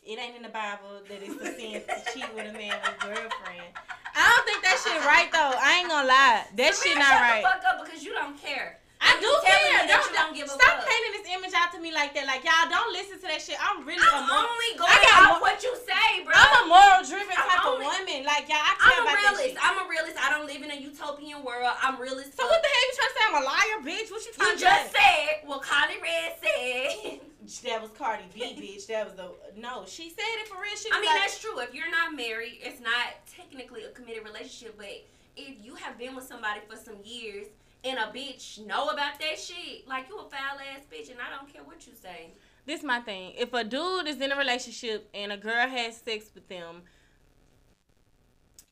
[0.06, 2.92] it ain't in the Bible that it's a sin to cheat with a man with
[2.92, 3.72] a girlfriend.
[4.14, 5.56] I don't think that shit right though.
[5.56, 7.42] I ain't gonna lie, that shit shut not right.
[7.42, 8.80] the fuck up because you don't care.
[9.18, 9.82] I do care.
[9.90, 12.30] Don't, you don't give a stop painting this image out to me like that.
[12.30, 13.58] Like y'all don't listen to that shit.
[13.58, 16.34] I'm really I'm a moral, only I going got off what you say, bro.
[16.38, 18.22] I'm a moral driven type only- of woman.
[18.30, 19.58] Like y'all, I care I'm a about that realist.
[19.58, 19.58] shit.
[19.66, 20.18] I'm a realist.
[20.22, 21.74] I don't live in a utopian world.
[21.82, 22.38] I'm realist.
[22.38, 23.26] so what the hell you trying to say?
[23.26, 24.08] I'm a liar, bitch.
[24.14, 24.62] What you You trying to?
[24.62, 25.02] You just say?
[25.02, 27.20] said what Carly Red said.
[27.64, 28.88] That was Cardi B, bitch.
[28.88, 29.86] That was the no.
[29.88, 30.76] She said it for real.
[30.76, 31.58] She I mean, like, that's true.
[31.60, 34.76] If you're not married, it's not technically a committed relationship.
[34.78, 35.06] But
[35.38, 37.48] if you have been with somebody for some years
[37.88, 41.36] and a bitch know about that shit, like you a foul ass bitch, and I
[41.36, 42.32] don't care what you say.
[42.66, 43.34] this my thing.
[43.38, 46.84] If a dude is in a relationship and a girl has sex with them,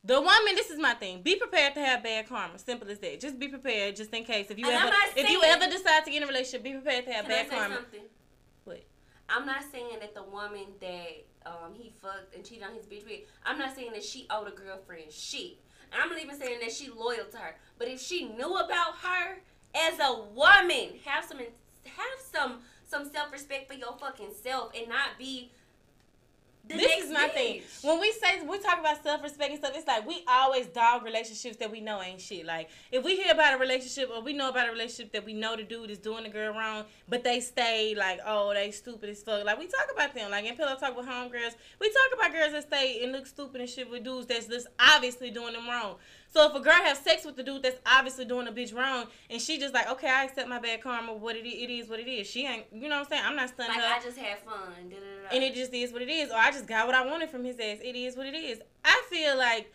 [0.04, 0.54] the woman.
[0.54, 1.22] This is my thing.
[1.22, 2.58] Be prepared to have bad karma.
[2.58, 3.18] Simple as that.
[3.20, 4.50] Just be prepared, just in case.
[4.50, 7.06] If you And ever, if you ever decide to get in a relationship, be prepared
[7.06, 7.74] to have bad karma.
[7.74, 8.02] something?
[8.64, 8.84] What?
[9.28, 13.04] I'm not saying that the woman that um, he fucked and cheated on his bitch
[13.04, 15.58] with, I'm not saying that she owed a girlfriend shit.
[15.92, 17.56] I'm not even saying that she loyal to her.
[17.78, 19.38] But if she knew about her
[19.74, 24.88] as a woman, have some have some some self respect for your fucking self and
[24.88, 25.50] not be
[26.68, 27.62] this is my thing.
[27.82, 31.04] When we say we talk about self respect and stuff, it's like we always dog
[31.04, 32.46] relationships that we know ain't shit.
[32.46, 35.32] Like if we hear about a relationship or we know about a relationship that we
[35.32, 39.10] know the dude is doing the girl wrong, but they stay like, oh, they stupid
[39.10, 39.44] as fuck.
[39.44, 40.30] Like we talk about them.
[40.30, 43.60] Like in Pillow Talk with homegirls, we talk about girls that stay and look stupid
[43.60, 45.96] and shit with dudes that's just obviously doing them wrong.
[46.28, 49.06] So if a girl have sex with the dude that's obviously doing a bitch wrong,
[49.30, 51.14] and she just like, okay, I accept my bad karma.
[51.14, 52.26] What it is, it is what it is.
[52.26, 53.22] She ain't, you know what I'm saying?
[53.24, 54.88] I'm not stunning like her I just had fun.
[54.90, 55.34] da-da-da-da.
[55.34, 56.30] and it just is what it is.
[56.30, 57.78] Or I just got what I wanted from his ass.
[57.82, 58.60] It is what it is.
[58.84, 59.72] I feel like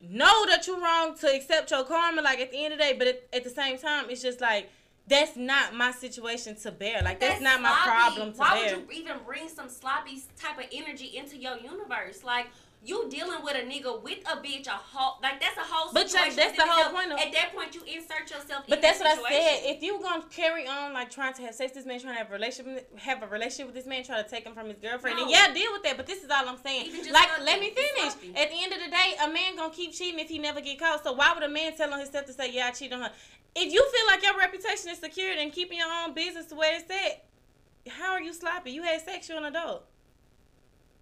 [0.00, 2.22] know that you're wrong to accept your karma.
[2.22, 4.40] Like at the end of the day, but at, at the same time, it's just
[4.40, 4.70] like
[5.08, 7.02] that's not my situation to bear.
[7.02, 8.76] Like that's, not my problem to Why bear.
[8.78, 12.22] would you even bring some sloppy type of energy into your universe?
[12.24, 12.48] Like
[12.84, 16.10] you dealing with a nigga with a bitch, a whole like that's a whole But
[16.10, 16.34] situation.
[16.36, 18.64] that's the whole point of- At that point, you insert yourself.
[18.68, 19.76] But in that's that what I said.
[19.76, 22.18] If you gonna carry on like trying to have sex with this man, trying to
[22.18, 24.78] have a relationship, have a relationship with this man, trying to take him from his
[24.78, 25.24] girlfriend, No.
[25.24, 25.96] then yeah, deal with that.
[25.96, 26.90] But this is all I'm saying.
[27.12, 28.14] Like, let me finish.
[28.36, 30.78] At the end of the day, a man gonna keep cheating if he never get
[30.80, 31.04] caught.
[31.04, 33.12] So why would a man tell on himself to say, "Yeah, I cheated on her"?
[33.54, 36.70] If you feel like your reputation is secured and keeping your own business the way
[36.80, 38.72] it's at, how are you sloppy?
[38.72, 39.84] You had sex, you're an adult.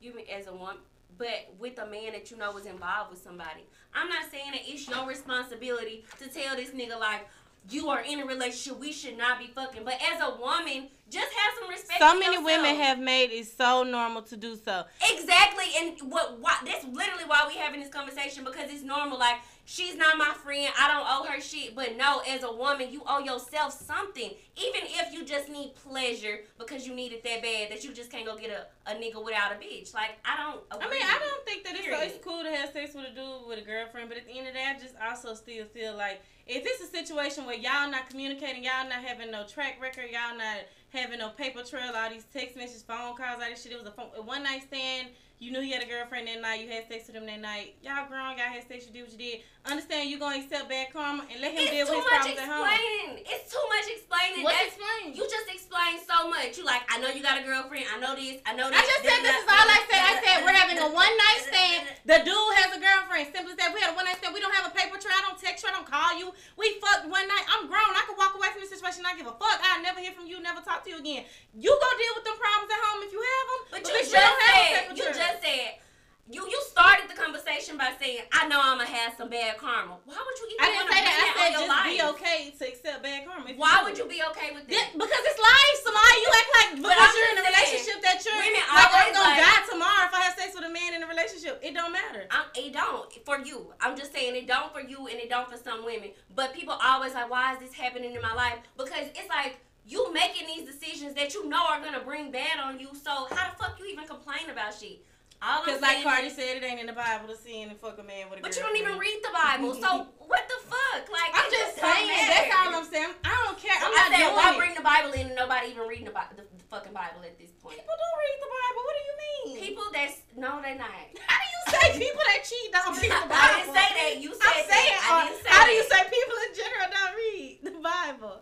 [0.03, 0.77] you mean as a woman,
[1.21, 3.67] but with a man that you know is involved with somebody.
[3.95, 7.29] I'm not saying that it's your responsibility to tell this nigga like
[7.69, 8.81] you are in a relationship.
[8.81, 9.85] We should not be fucking.
[9.85, 12.01] But as a woman, just have some respect.
[12.01, 12.45] So many yourself.
[12.45, 14.85] women have made it so normal to do so.
[15.13, 16.41] Exactly, and what?
[16.41, 19.19] Why, that's literally why we having this conversation because it's normal.
[19.19, 20.69] Like she's not my friend.
[20.79, 21.77] I don't owe her shit.
[21.77, 24.31] But no, as a woman, you owe yourself something.
[24.57, 28.11] Even if you just need pleasure because you need it that bad that you just
[28.11, 29.95] can't go get a, a nigga without a bitch.
[29.95, 30.61] Like I don't.
[30.73, 33.49] I mean, I don't think that it's, it's cool to have sex with a dude
[33.49, 35.97] with a girlfriend, but at the end of the day, I just also still feel
[35.97, 40.07] like if it's a situation where y'all not communicating, y'all not having no track record,
[40.11, 43.71] y'all not having no paper trail, all these text messages, phone calls, all this shit.
[43.71, 45.09] It was a, phone, a one night stand.
[45.41, 46.61] You knew you had a girlfriend that night.
[46.61, 47.75] You had sex with him that night.
[47.83, 48.37] Y'all grown.
[48.37, 48.87] Y'all had sex.
[48.87, 49.41] You did what you did.
[49.61, 52.41] Understand you're gonna accept bad karma and let him It's deal with his much problems
[52.41, 52.65] at home.
[52.65, 53.13] explaining.
[53.29, 54.41] It's too much explaining.
[54.41, 55.13] What's That's- explained?
[55.21, 56.57] You just explained so much.
[56.57, 57.85] You like, I know you got a girlfriend.
[57.93, 58.41] I know this.
[58.49, 58.81] I know that.
[58.81, 60.01] I just said this is all I said.
[60.01, 61.81] I said we're having a one night stand.
[62.09, 63.29] The dude has a girlfriend.
[63.37, 64.33] Simply said we had a one night stand.
[64.33, 65.13] We don't have a paper trail.
[65.13, 65.69] I don't text you.
[65.69, 66.33] I don't call you.
[66.57, 67.45] We fucked one night.
[67.53, 67.93] I'm grown.
[67.93, 69.05] I can walk away from this situation.
[69.05, 69.61] I give a fuck.
[69.61, 70.41] I never hear from you.
[70.41, 71.29] Never talk to you again.
[71.53, 73.61] You go deal with them problems at home if you have them.
[73.77, 75.85] But But you just don't have said, you just said,
[76.31, 79.99] you you started the conversation by saying, I know I'm gonna have some bad karma.
[80.07, 81.17] Why would you even I didn't say that.
[81.19, 83.51] I said just be okay to accept bad karma.
[83.59, 84.95] Why would you be okay with Yeah, that?
[84.95, 86.17] because it's life, Samaya.
[86.23, 89.11] You act like because you're in a saying, relationship that you're women like oh, I'm
[89.11, 91.59] gonna like- die tomorrow if I have sex with a man in a relationship.
[91.67, 92.23] It don't matter.
[92.31, 93.75] I'm, it don't for you.
[93.83, 96.15] I'm just saying it don't for you and it don't for some women.
[96.35, 98.63] But people always like, why is this happening in my life?
[98.79, 102.79] Because it's like you making these decisions that you know are gonna bring bad on
[102.79, 102.95] you.
[102.95, 105.03] So how the fuck you even complain about shit?
[105.41, 108.29] Because like Cardi said, it ain't in the Bible to see and fuck a man
[108.29, 111.09] with a But you don't even read the Bible, so what the fuck?
[111.09, 112.13] Like I'm just saying.
[112.13, 113.17] That's all I'm saying.
[113.25, 113.73] I don't care.
[113.81, 114.61] I'm I not said, doing why it.
[114.61, 117.57] bring the Bible in and nobody even reading the, the, the fucking Bible at this
[117.57, 117.81] point?
[117.81, 118.81] People don't read the Bible.
[118.85, 119.53] What do you mean?
[119.65, 120.93] People that's no, they're not.
[121.33, 123.41] How do you say people that cheat don't read the Bible?
[123.41, 124.13] I didn't say that.
[124.21, 124.93] You said I'm saying.
[124.93, 125.09] that.
[125.09, 128.37] I uh, didn't say how do you say people in general don't read the Bible?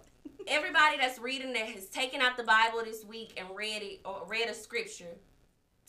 [0.50, 4.26] Everybody that's reading that has taken out the Bible this week and read it or
[4.26, 5.14] read a scripture,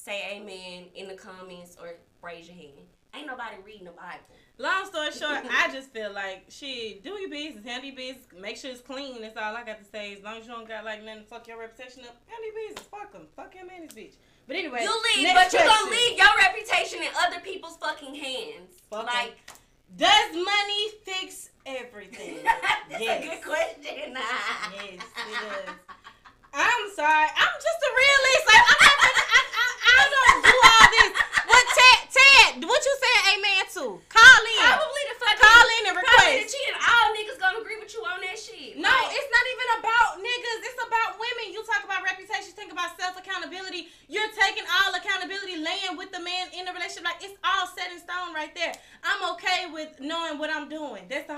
[0.04, 2.88] say amen in the comments or raise your hand.
[3.14, 4.22] Ain't nobody reading the Bible.
[4.60, 7.04] Long story short, I just feel like shit.
[7.04, 9.22] Do your business, handle your business, make sure it's clean.
[9.22, 10.14] That's all I got to say.
[10.16, 12.68] As long as you don't got like nothing to fuck your reputation up, handle your
[12.70, 12.88] business.
[12.92, 13.24] Fuck them.
[13.36, 14.14] Fuck him and his bitch.
[14.48, 18.78] But anyway, You leave, but you gonna leave your reputation in other people's fucking hands.
[18.90, 19.06] Fuck 'em.
[19.08, 19.38] like
[19.98, 22.40] Does money fix everything?
[22.44, 23.24] that's Yes.
[23.24, 24.14] a good question.
[24.14, 25.76] Yes, it does.
[26.54, 27.28] I'm sorry.
[27.38, 28.46] I'm just a realist.
[28.48, 28.79] Like I'm not.
[28.79, 28.79] gonna- I,
[30.00, 31.10] I don't do all this.
[31.50, 32.00] What Ted?
[32.14, 32.52] Ted?
[32.66, 33.24] What you saying?
[33.40, 33.84] Amen to?
[34.10, 34.64] Call in.
[34.64, 36.54] Probably the fucking Call in and probably the request.
[36.56, 36.78] cheating.
[36.80, 38.78] All niggas gonna agree with you on that shit.
[38.78, 40.60] No, Like, it's not even about niggas.
[40.68, 41.46] It's about women.
[41.54, 43.90] You talk about reputation, think about self accountability.
[44.08, 47.04] You're taking all accountability, laying with the man in the relationship.
[47.06, 48.74] Like it's all set in stone right there.
[49.04, 51.06] I'm okay with knowing what I'm doing.
[51.10, 51.36] That's the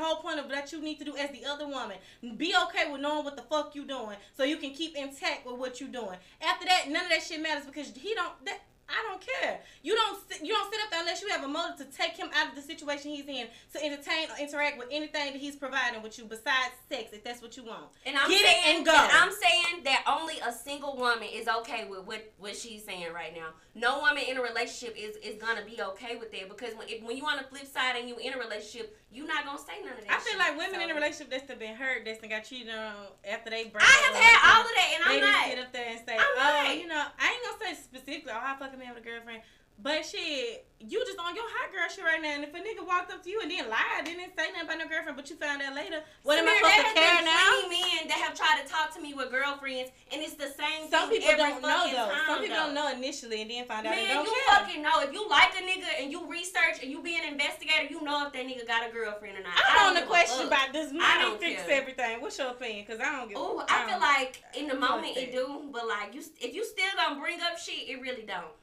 [0.71, 1.97] whole point of that you need to do as the other woman.
[2.38, 5.57] Be okay with knowing what the fuck you doing, so you can keep intact with
[5.57, 6.17] what you're doing.
[6.41, 8.34] After that, none of that shit matters because he don't.
[8.45, 9.62] That, I don't care.
[9.84, 12.17] You don't sit, you don't sit up there unless you have a motive to take
[12.17, 15.55] him out of the situation he's in to entertain or interact with anything that he's
[15.55, 17.86] providing with you besides sex, if that's what you want.
[18.05, 18.93] And I'm Get it saying, and go.
[18.93, 23.34] I'm saying that only a single woman is okay with what, what she's saying right
[23.34, 23.49] now.
[23.75, 27.01] No woman in a relationship is, is gonna be okay with that because when if,
[27.01, 29.84] when you on the flip side and you in a relationship, you're not gonna say
[29.84, 30.12] none of that.
[30.12, 30.39] I feel shit.
[30.39, 33.84] like women in a relationship that's been hurt, that's got cheated on after they break
[33.84, 35.50] I have had all of that, and I'm just not.
[35.52, 36.78] sit up there and say, I'm "Oh, not.
[36.80, 39.43] you know, I ain't gonna say specifically, oh, I fucking man with a girlfriend."
[39.81, 42.37] But shit, you just on your hot girl shit right now.
[42.37, 44.77] And if a nigga walked up to you and then lied, didn't say nothing about
[44.77, 47.49] no girlfriend, but you found out later, what am I Samir, supposed to care now?
[47.65, 50.93] men that have tried to talk to me with girlfriends, and it's the same thing.
[50.93, 52.13] Some thing people every don't know though.
[52.13, 52.65] time, Some people though.
[52.69, 54.53] don't know initially and then find out they Man, don't you care.
[54.61, 55.01] fucking know.
[55.01, 58.29] If you like a nigga and you research and you be an investigator, you know
[58.29, 59.57] if that nigga got a girlfriend or not.
[59.57, 61.81] I'm on don't the question about I money don't fix care.
[61.81, 62.21] everything?
[62.21, 62.85] What's your opinion?
[62.85, 63.37] Because I don't give.
[63.41, 66.61] Ooh, a- I feel like in the moment it do, but like you, if you
[66.61, 68.53] still gonna bring up shit, it really don't.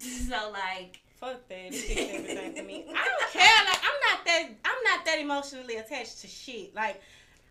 [0.28, 1.74] so like, Fuck that.
[1.74, 2.86] Everything to me.
[2.94, 3.42] I don't care.
[3.66, 4.44] Like I'm not that.
[4.64, 6.70] I'm not that emotionally attached to shit.
[6.78, 7.02] Like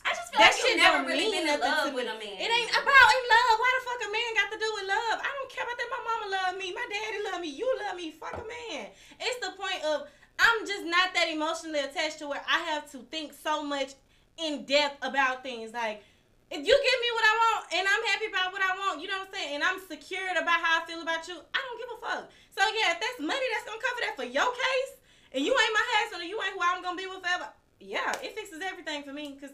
[0.07, 1.95] I just feel that like shit never don't really mean been in nothing love to
[1.99, 2.15] with me.
[2.15, 2.37] a man.
[2.39, 3.55] It ain't about in love.
[3.59, 5.17] Why the fuck a man got to do with love?
[5.19, 5.89] I don't care about that.
[5.91, 6.67] My mama love me.
[6.71, 7.51] My daddy love me.
[7.51, 8.07] You love me.
[8.15, 8.87] Fuck a man.
[9.19, 10.07] It's the point of
[10.39, 13.99] I'm just not that emotionally attached to where I have to think so much
[14.39, 15.73] in depth about things.
[15.73, 16.03] Like,
[16.49, 19.07] if you give me what I want and I'm happy about what I want, you
[19.07, 21.79] know what I'm saying, and I'm secured about how I feel about you, I don't
[21.79, 22.23] give a fuck.
[22.55, 24.91] So yeah, if that's money that's gonna cover that for your case,
[25.35, 28.15] and you ain't my husband or you ain't who I'm gonna be with forever, yeah,
[28.23, 29.35] it fixes everything for me.
[29.39, 29.51] Cause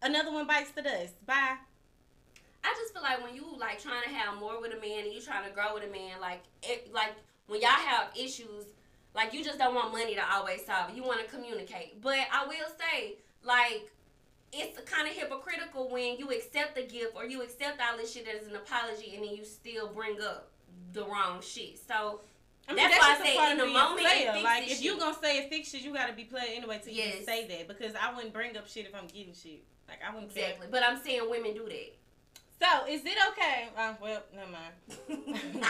[0.00, 1.14] another one bites the dust.
[1.26, 1.60] Bye.
[2.64, 5.12] I just feel like when you like trying to have more with a man and
[5.12, 7.12] you trying to grow with a man, like it, like
[7.46, 8.72] when y'all have issues,
[9.14, 10.96] like you just don't want money to always solve.
[10.96, 12.00] You want to communicate.
[12.00, 13.90] But I will say, like,
[14.52, 18.26] it's kind of hypocritical when you accept the gift or you accept all this shit
[18.28, 20.50] as an apology and then you still bring up
[20.92, 21.78] the wrong shit.
[21.78, 22.20] So
[22.68, 24.32] I That's that's why I say in the a moment, it player.
[24.32, 27.24] fixes Like if you gonna say it fixes, you gotta be playing anyway to even
[27.24, 29.64] say that because I wouldn't bring up shit if I'm getting shit.
[29.88, 30.42] Like I wouldn't say.
[30.42, 30.68] exactly.
[30.70, 31.96] But I'm saying women do that.
[32.60, 33.68] So is it okay?
[33.76, 34.74] Uh, well, never mind.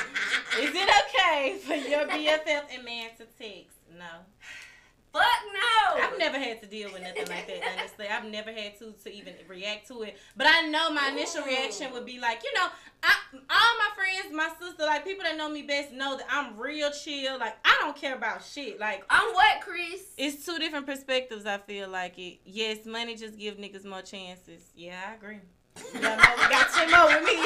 [0.61, 3.79] Is it okay for your BFF and man to text?
[3.97, 4.05] No.
[5.13, 6.03] Fuck no.
[6.03, 8.07] I've never had to deal with nothing like that, honestly.
[8.09, 10.17] I've never had to to even react to it.
[10.37, 11.47] But I know my initial Ooh.
[11.47, 12.69] reaction would be like, you know,
[13.03, 13.39] I, all
[13.79, 17.39] my friends, my sister, like people that know me best know that I'm real chill.
[17.39, 18.81] Like I don't care about shit.
[18.81, 20.01] Like I'm what, Chris?
[20.17, 21.45] it's two different perspectives.
[21.45, 22.39] I feel like it.
[22.47, 24.63] Yes, money just give niggas more chances.
[24.75, 25.41] Yeah, I agree.
[25.95, 27.37] Y'all know we got ten more with me.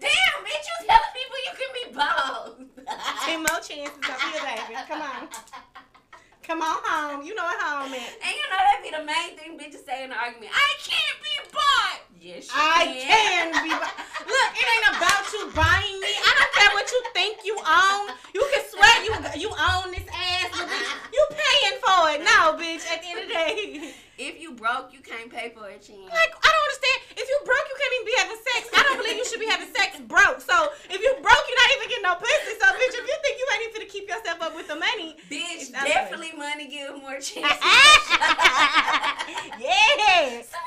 [0.00, 2.86] Damn, bitch, you telling people you can be bold.
[3.24, 4.80] Ten more chances up here, baby.
[4.88, 5.28] Come on,
[6.42, 7.26] come on home.
[7.26, 8.12] You know what home at.
[8.22, 10.50] And you know that be the main thing bitches say in the argument.
[10.54, 12.00] I can't be bought.
[12.20, 13.70] Yes, you I can be.
[13.70, 13.96] bu-
[14.30, 16.12] Look, it ain't about you buying me.
[16.22, 18.14] I don't care what you think you own.
[18.34, 19.12] You can swear you
[19.42, 22.20] you own this ass, but bitch, you paying for it.
[22.22, 22.86] No, bitch.
[22.86, 26.04] At the end of the day, If you broke, you can't pay for a chin.
[26.04, 26.98] like I don't understand.
[27.16, 28.62] If you broke, you can't even be having sex.
[28.76, 30.40] I don't believe you should be having sex broke.
[30.44, 30.56] So
[30.90, 32.52] if you broke, you're not even getting no pussy.
[32.60, 35.16] So bitch, if you think you ain't even to keep yourself up with the money,
[35.30, 37.56] Bitch, definitely money give more chances.
[39.58, 40.52] yes.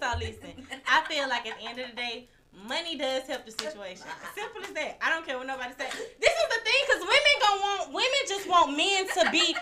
[0.00, 0.52] So listen,
[0.86, 2.28] I feel like at the end of the day,
[2.68, 4.04] money does help the situation.
[4.34, 4.98] Simple as that.
[5.00, 5.90] I don't care what nobody says.
[6.20, 9.55] This is the thing, cause women gonna want women just want men to be.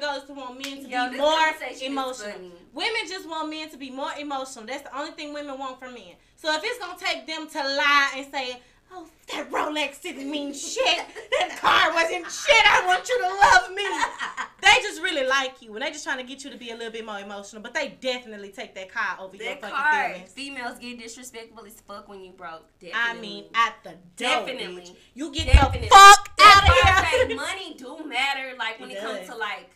[0.00, 2.50] goal is to want men to Yo, be more emotional.
[2.72, 4.66] Women just want men to be more emotional.
[4.66, 6.14] That's the only thing women want from men.
[6.36, 8.60] So if it's gonna take them to lie and say,
[8.92, 11.04] "Oh, that Rolex didn't mean shit.
[11.40, 12.64] That car wasn't shit.
[12.66, 13.84] I want you to love me."
[14.66, 16.74] They just really like you, and they just trying to get you to be a
[16.74, 17.62] little bit more emotional.
[17.62, 20.32] But they definitely take that car over your fucking card, feelings.
[20.32, 22.66] females get disrespectful as fuck when you broke.
[22.92, 24.82] I mean, at the door, Definitely.
[24.82, 24.96] bitch.
[25.14, 25.88] You get Definitely.
[25.88, 27.36] the fuck out of here.
[27.36, 28.54] money do matter.
[28.58, 29.70] Like when It it, comes to like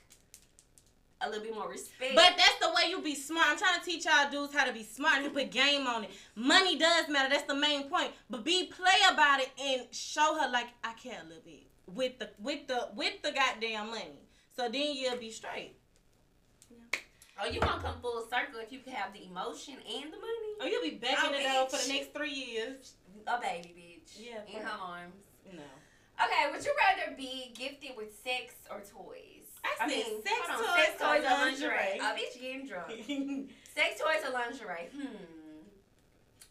[1.22, 2.14] a little bit more respect.
[2.14, 3.46] But that's the way you be smart.
[3.50, 6.10] I'm trying to teach y'all dudes how to be smart and put game on it.
[6.34, 7.28] Money does matter.
[7.28, 8.12] That's the main point.
[8.28, 12.18] But be play about it and show her like I care a little bit with
[12.18, 14.20] the with the with the goddamn money.
[14.56, 15.76] So then you'll be straight.
[17.40, 20.52] oh, you gonna come full circle if you can have the emotion and the money.
[20.60, 22.94] Oh, you'll be begging Oh, it though for the oh, next three years.
[23.26, 24.18] A baby bitch.
[24.18, 25.14] Yeah, In her arms.
[25.52, 25.62] No.
[26.22, 29.39] Okay, would you rather be gifted with sex or toys?
[29.64, 31.68] I said sex hold on, toys sex toys or lingerie?
[31.68, 32.00] lingerie.
[32.00, 32.90] Oh, bitch, getting drunk.
[33.74, 34.88] Sex toys or lingerie?
[34.94, 35.06] Hmm.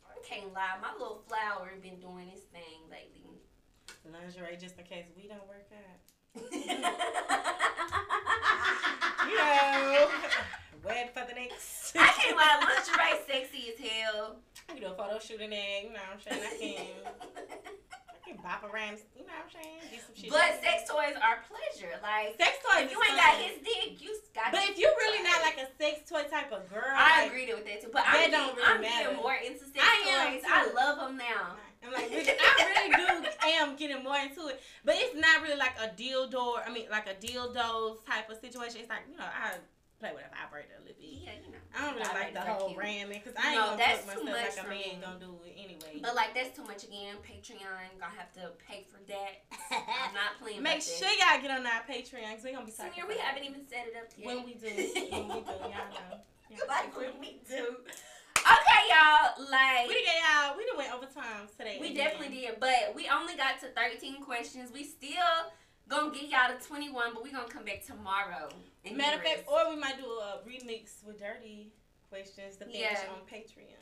[0.07, 0.77] I can't lie.
[0.81, 3.41] My little flower been doing his thing lately.
[4.11, 5.99] Lingerie just in case we don't work out.
[6.37, 6.45] I
[9.29, 10.09] You know.
[10.87, 11.95] Wait for the next.
[11.97, 12.59] I can't lie.
[12.61, 14.37] Lingerie sexy as hell.
[14.73, 15.83] You know, photo shooting egg.
[15.85, 16.43] You know what I'm saying?
[16.45, 17.47] I can.
[18.49, 18.97] Bop around.
[19.13, 19.77] You know what I'm saying?
[19.93, 20.33] Get some shit.
[20.33, 21.93] But sex toys are pleasure.
[22.01, 22.89] Like, sex toys.
[22.89, 25.69] if you ain't got his dick, you got But if you're really not like a
[25.77, 27.93] sex toy type of girl, I like, agree with that too.
[27.93, 29.13] But That I'm, don't getting, really I'm matter.
[29.13, 30.41] getting more into sex I am, toys.
[30.41, 30.49] too.
[30.49, 31.61] I love them now.
[31.85, 33.09] I'm like, bitch, I really do
[33.59, 34.61] am getting more into it.
[34.85, 38.81] But it's not really like a dildo, I mean, like a dildos type of situation.
[38.81, 39.57] It's like, you know, I
[39.99, 41.11] play with a vibrator a little bit.
[41.11, 41.61] Yeah, you know.
[41.75, 42.79] I don't really like the whole cute.
[42.79, 45.31] ramming because I ain't No, gonna that's too myself much like a man gonna do
[45.43, 45.93] it anyway.
[46.01, 47.19] But like that's too much again.
[47.19, 49.43] Patreon gonna have to pay for that.
[49.75, 50.63] I'm not playing.
[50.65, 51.19] Make sure that.
[51.19, 52.95] y'all get on our Patreon because we gonna be talking.
[52.95, 54.25] Samir, we haven't even set it up yet.
[54.25, 56.23] when we do, when we do, y'all know.
[56.49, 57.77] Y'all like when we do.
[58.39, 59.37] Okay, y'all.
[59.51, 60.57] Like We get y'all.
[60.57, 61.77] We done went overtime today.
[61.79, 62.07] we again.
[62.09, 64.71] definitely did, but we only got to 13 questions.
[64.73, 65.53] We still
[65.87, 68.49] gonna get y'all to 21, but we gonna come back tomorrow.
[68.85, 71.71] And Matter of fact, or we might do a remix with dirty
[72.09, 73.09] questions to finish Yeah.
[73.11, 73.75] on Patreon.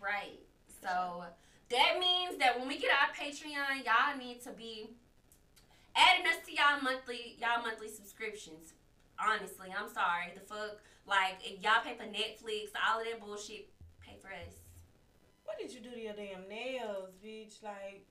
[0.00, 0.38] Right.
[0.82, 1.24] So
[1.70, 4.90] that means that when we get our Patreon, y'all need to be
[5.96, 8.74] adding us to y'all monthly y'all monthly subscriptions.
[9.18, 10.32] Honestly, I'm sorry.
[10.34, 13.68] The fuck, like if y'all pay for Netflix, all of that bullshit,
[14.00, 14.54] pay for us.
[15.44, 17.62] What did you do to your damn nails, bitch?
[17.62, 18.06] Like,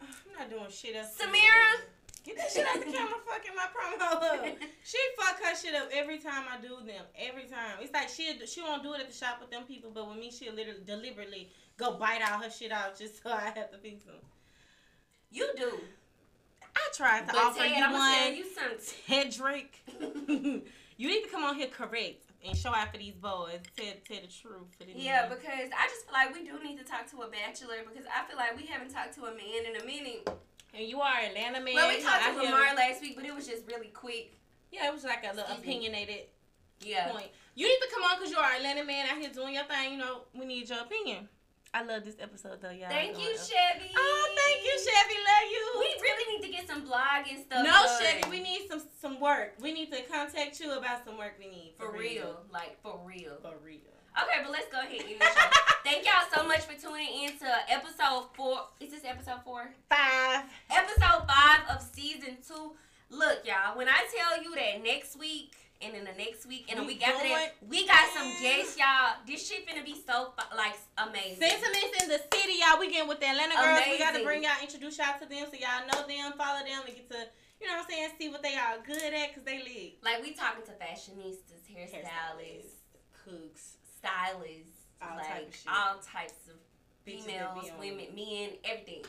[0.00, 0.08] I'm
[0.38, 1.14] not doing shit else.
[1.16, 1.32] to you.
[1.32, 1.80] Samira.
[2.24, 4.46] Get that shit out the camera, fucking my promo up.
[4.84, 7.04] She fuck her shit up every time I do them.
[7.18, 7.78] Every time.
[7.80, 10.18] It's like she she won't do it at the shop with them people, but with
[10.18, 13.78] me, she'll literally deliberately go bite all her shit out just so I have to
[13.78, 14.16] fix them.
[15.30, 15.72] You do.
[16.76, 18.36] I tried to But offer Ted, you I'm one.
[18.36, 19.82] you Drake.
[20.96, 23.60] you need to come on here correct and show out for these boys.
[23.76, 26.84] Tell, tell the truth for Yeah, because I just feel like we do need to
[26.84, 29.80] talk to a bachelor because I feel like we haven't talked to a man in
[29.80, 30.28] a minute.
[30.74, 31.74] And you are Atlanta man.
[31.74, 34.32] well, we talked to Lamar last week, but it was just really quick.
[34.70, 36.26] Yeah, it was like a little opinionated
[36.80, 37.10] Yeah.
[37.12, 37.28] point.
[37.54, 39.92] You need to come on because you are Atlanta man out here doing your thing.
[39.92, 41.28] You know, we need your opinion.
[41.74, 42.88] I love this episode though, y'all.
[42.90, 43.28] Thank you.
[43.36, 43.90] Chevy.
[43.96, 45.14] Oh, thank you, Chevy.
[45.20, 45.72] Love you.
[45.80, 47.64] We really need to get some blog and stuff.
[47.64, 48.00] no, done.
[48.00, 49.54] Chevy, we need some some work.
[49.60, 51.74] We need to contact you about some work we need.
[51.78, 53.36] for real, like for real.
[53.40, 53.80] For real.
[54.12, 55.48] Okay, but let's go ahead and the show.
[55.84, 58.68] Thank y'all so much for tuning in to episode four.
[58.80, 59.72] Is this episode four?
[59.88, 60.44] Five.
[60.70, 62.72] Episode five of season two.
[63.10, 66.78] Look, y'all, when I tell you that next week and then the next week and
[66.78, 69.16] the We week after that, we got some guests, y'all.
[69.26, 71.40] This shit finna be so like amazing.
[71.42, 72.78] Sentiments in the city, y'all.
[72.78, 73.80] We getting with the Atlanta girls.
[73.90, 76.84] We got to bring y'all, introduce y'all to them so y'all know them, follow them,
[76.86, 77.26] and get to,
[77.60, 79.98] you know what I'm saying, see what they are good at because they lit.
[80.04, 82.80] Like we talking to fashionistas, hairstylists,
[83.24, 85.72] cooks, stylists, All like type of shit.
[85.72, 86.56] all types of
[87.04, 89.04] females, women, men, everything.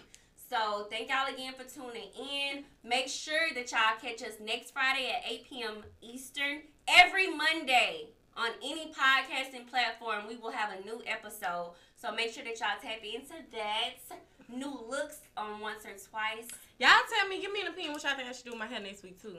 [0.49, 2.63] So thank y'all again for tuning in.
[2.83, 5.75] Make sure that y'all catch us next Friday at 8 p.m.
[6.01, 6.61] Eastern.
[6.87, 11.73] Every Monday on any podcasting platform, we will have a new episode.
[11.95, 14.17] So make sure that y'all tap into that.
[14.53, 16.47] New looks on once or twice.
[16.79, 18.67] Y'all tell me, give me an opinion what y'all think I should do with my
[18.67, 19.37] hair next week too.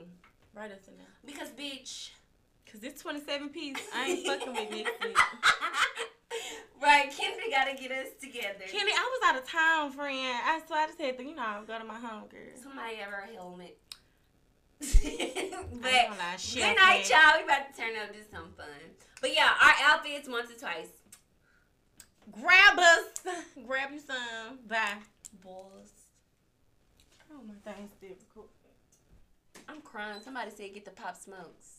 [0.53, 1.07] Write us in there.
[1.25, 2.09] Because bitch.
[2.71, 3.77] Cause it's 27 piece.
[3.95, 4.87] I ain't fucking with week.
[6.81, 8.65] right, Kendra gotta get us together.
[8.67, 10.37] Kenny, I was out of town, friend.
[10.45, 12.41] I so I just had to, you know, go to my home girl.
[12.61, 13.77] Somebody ever a helmet.
[15.81, 15.91] But
[16.53, 17.37] good night, y'all.
[17.37, 18.65] We about to turn up do some fun.
[19.21, 20.89] But yeah, our outfits once or twice.
[22.31, 23.35] Grab us.
[23.67, 24.59] Grab you some.
[24.67, 24.97] Bye.
[25.43, 25.91] Boys.
[27.31, 28.49] Oh, my thing's difficult.
[29.67, 30.21] I'm crying.
[30.23, 31.74] Somebody said get the pop smokes.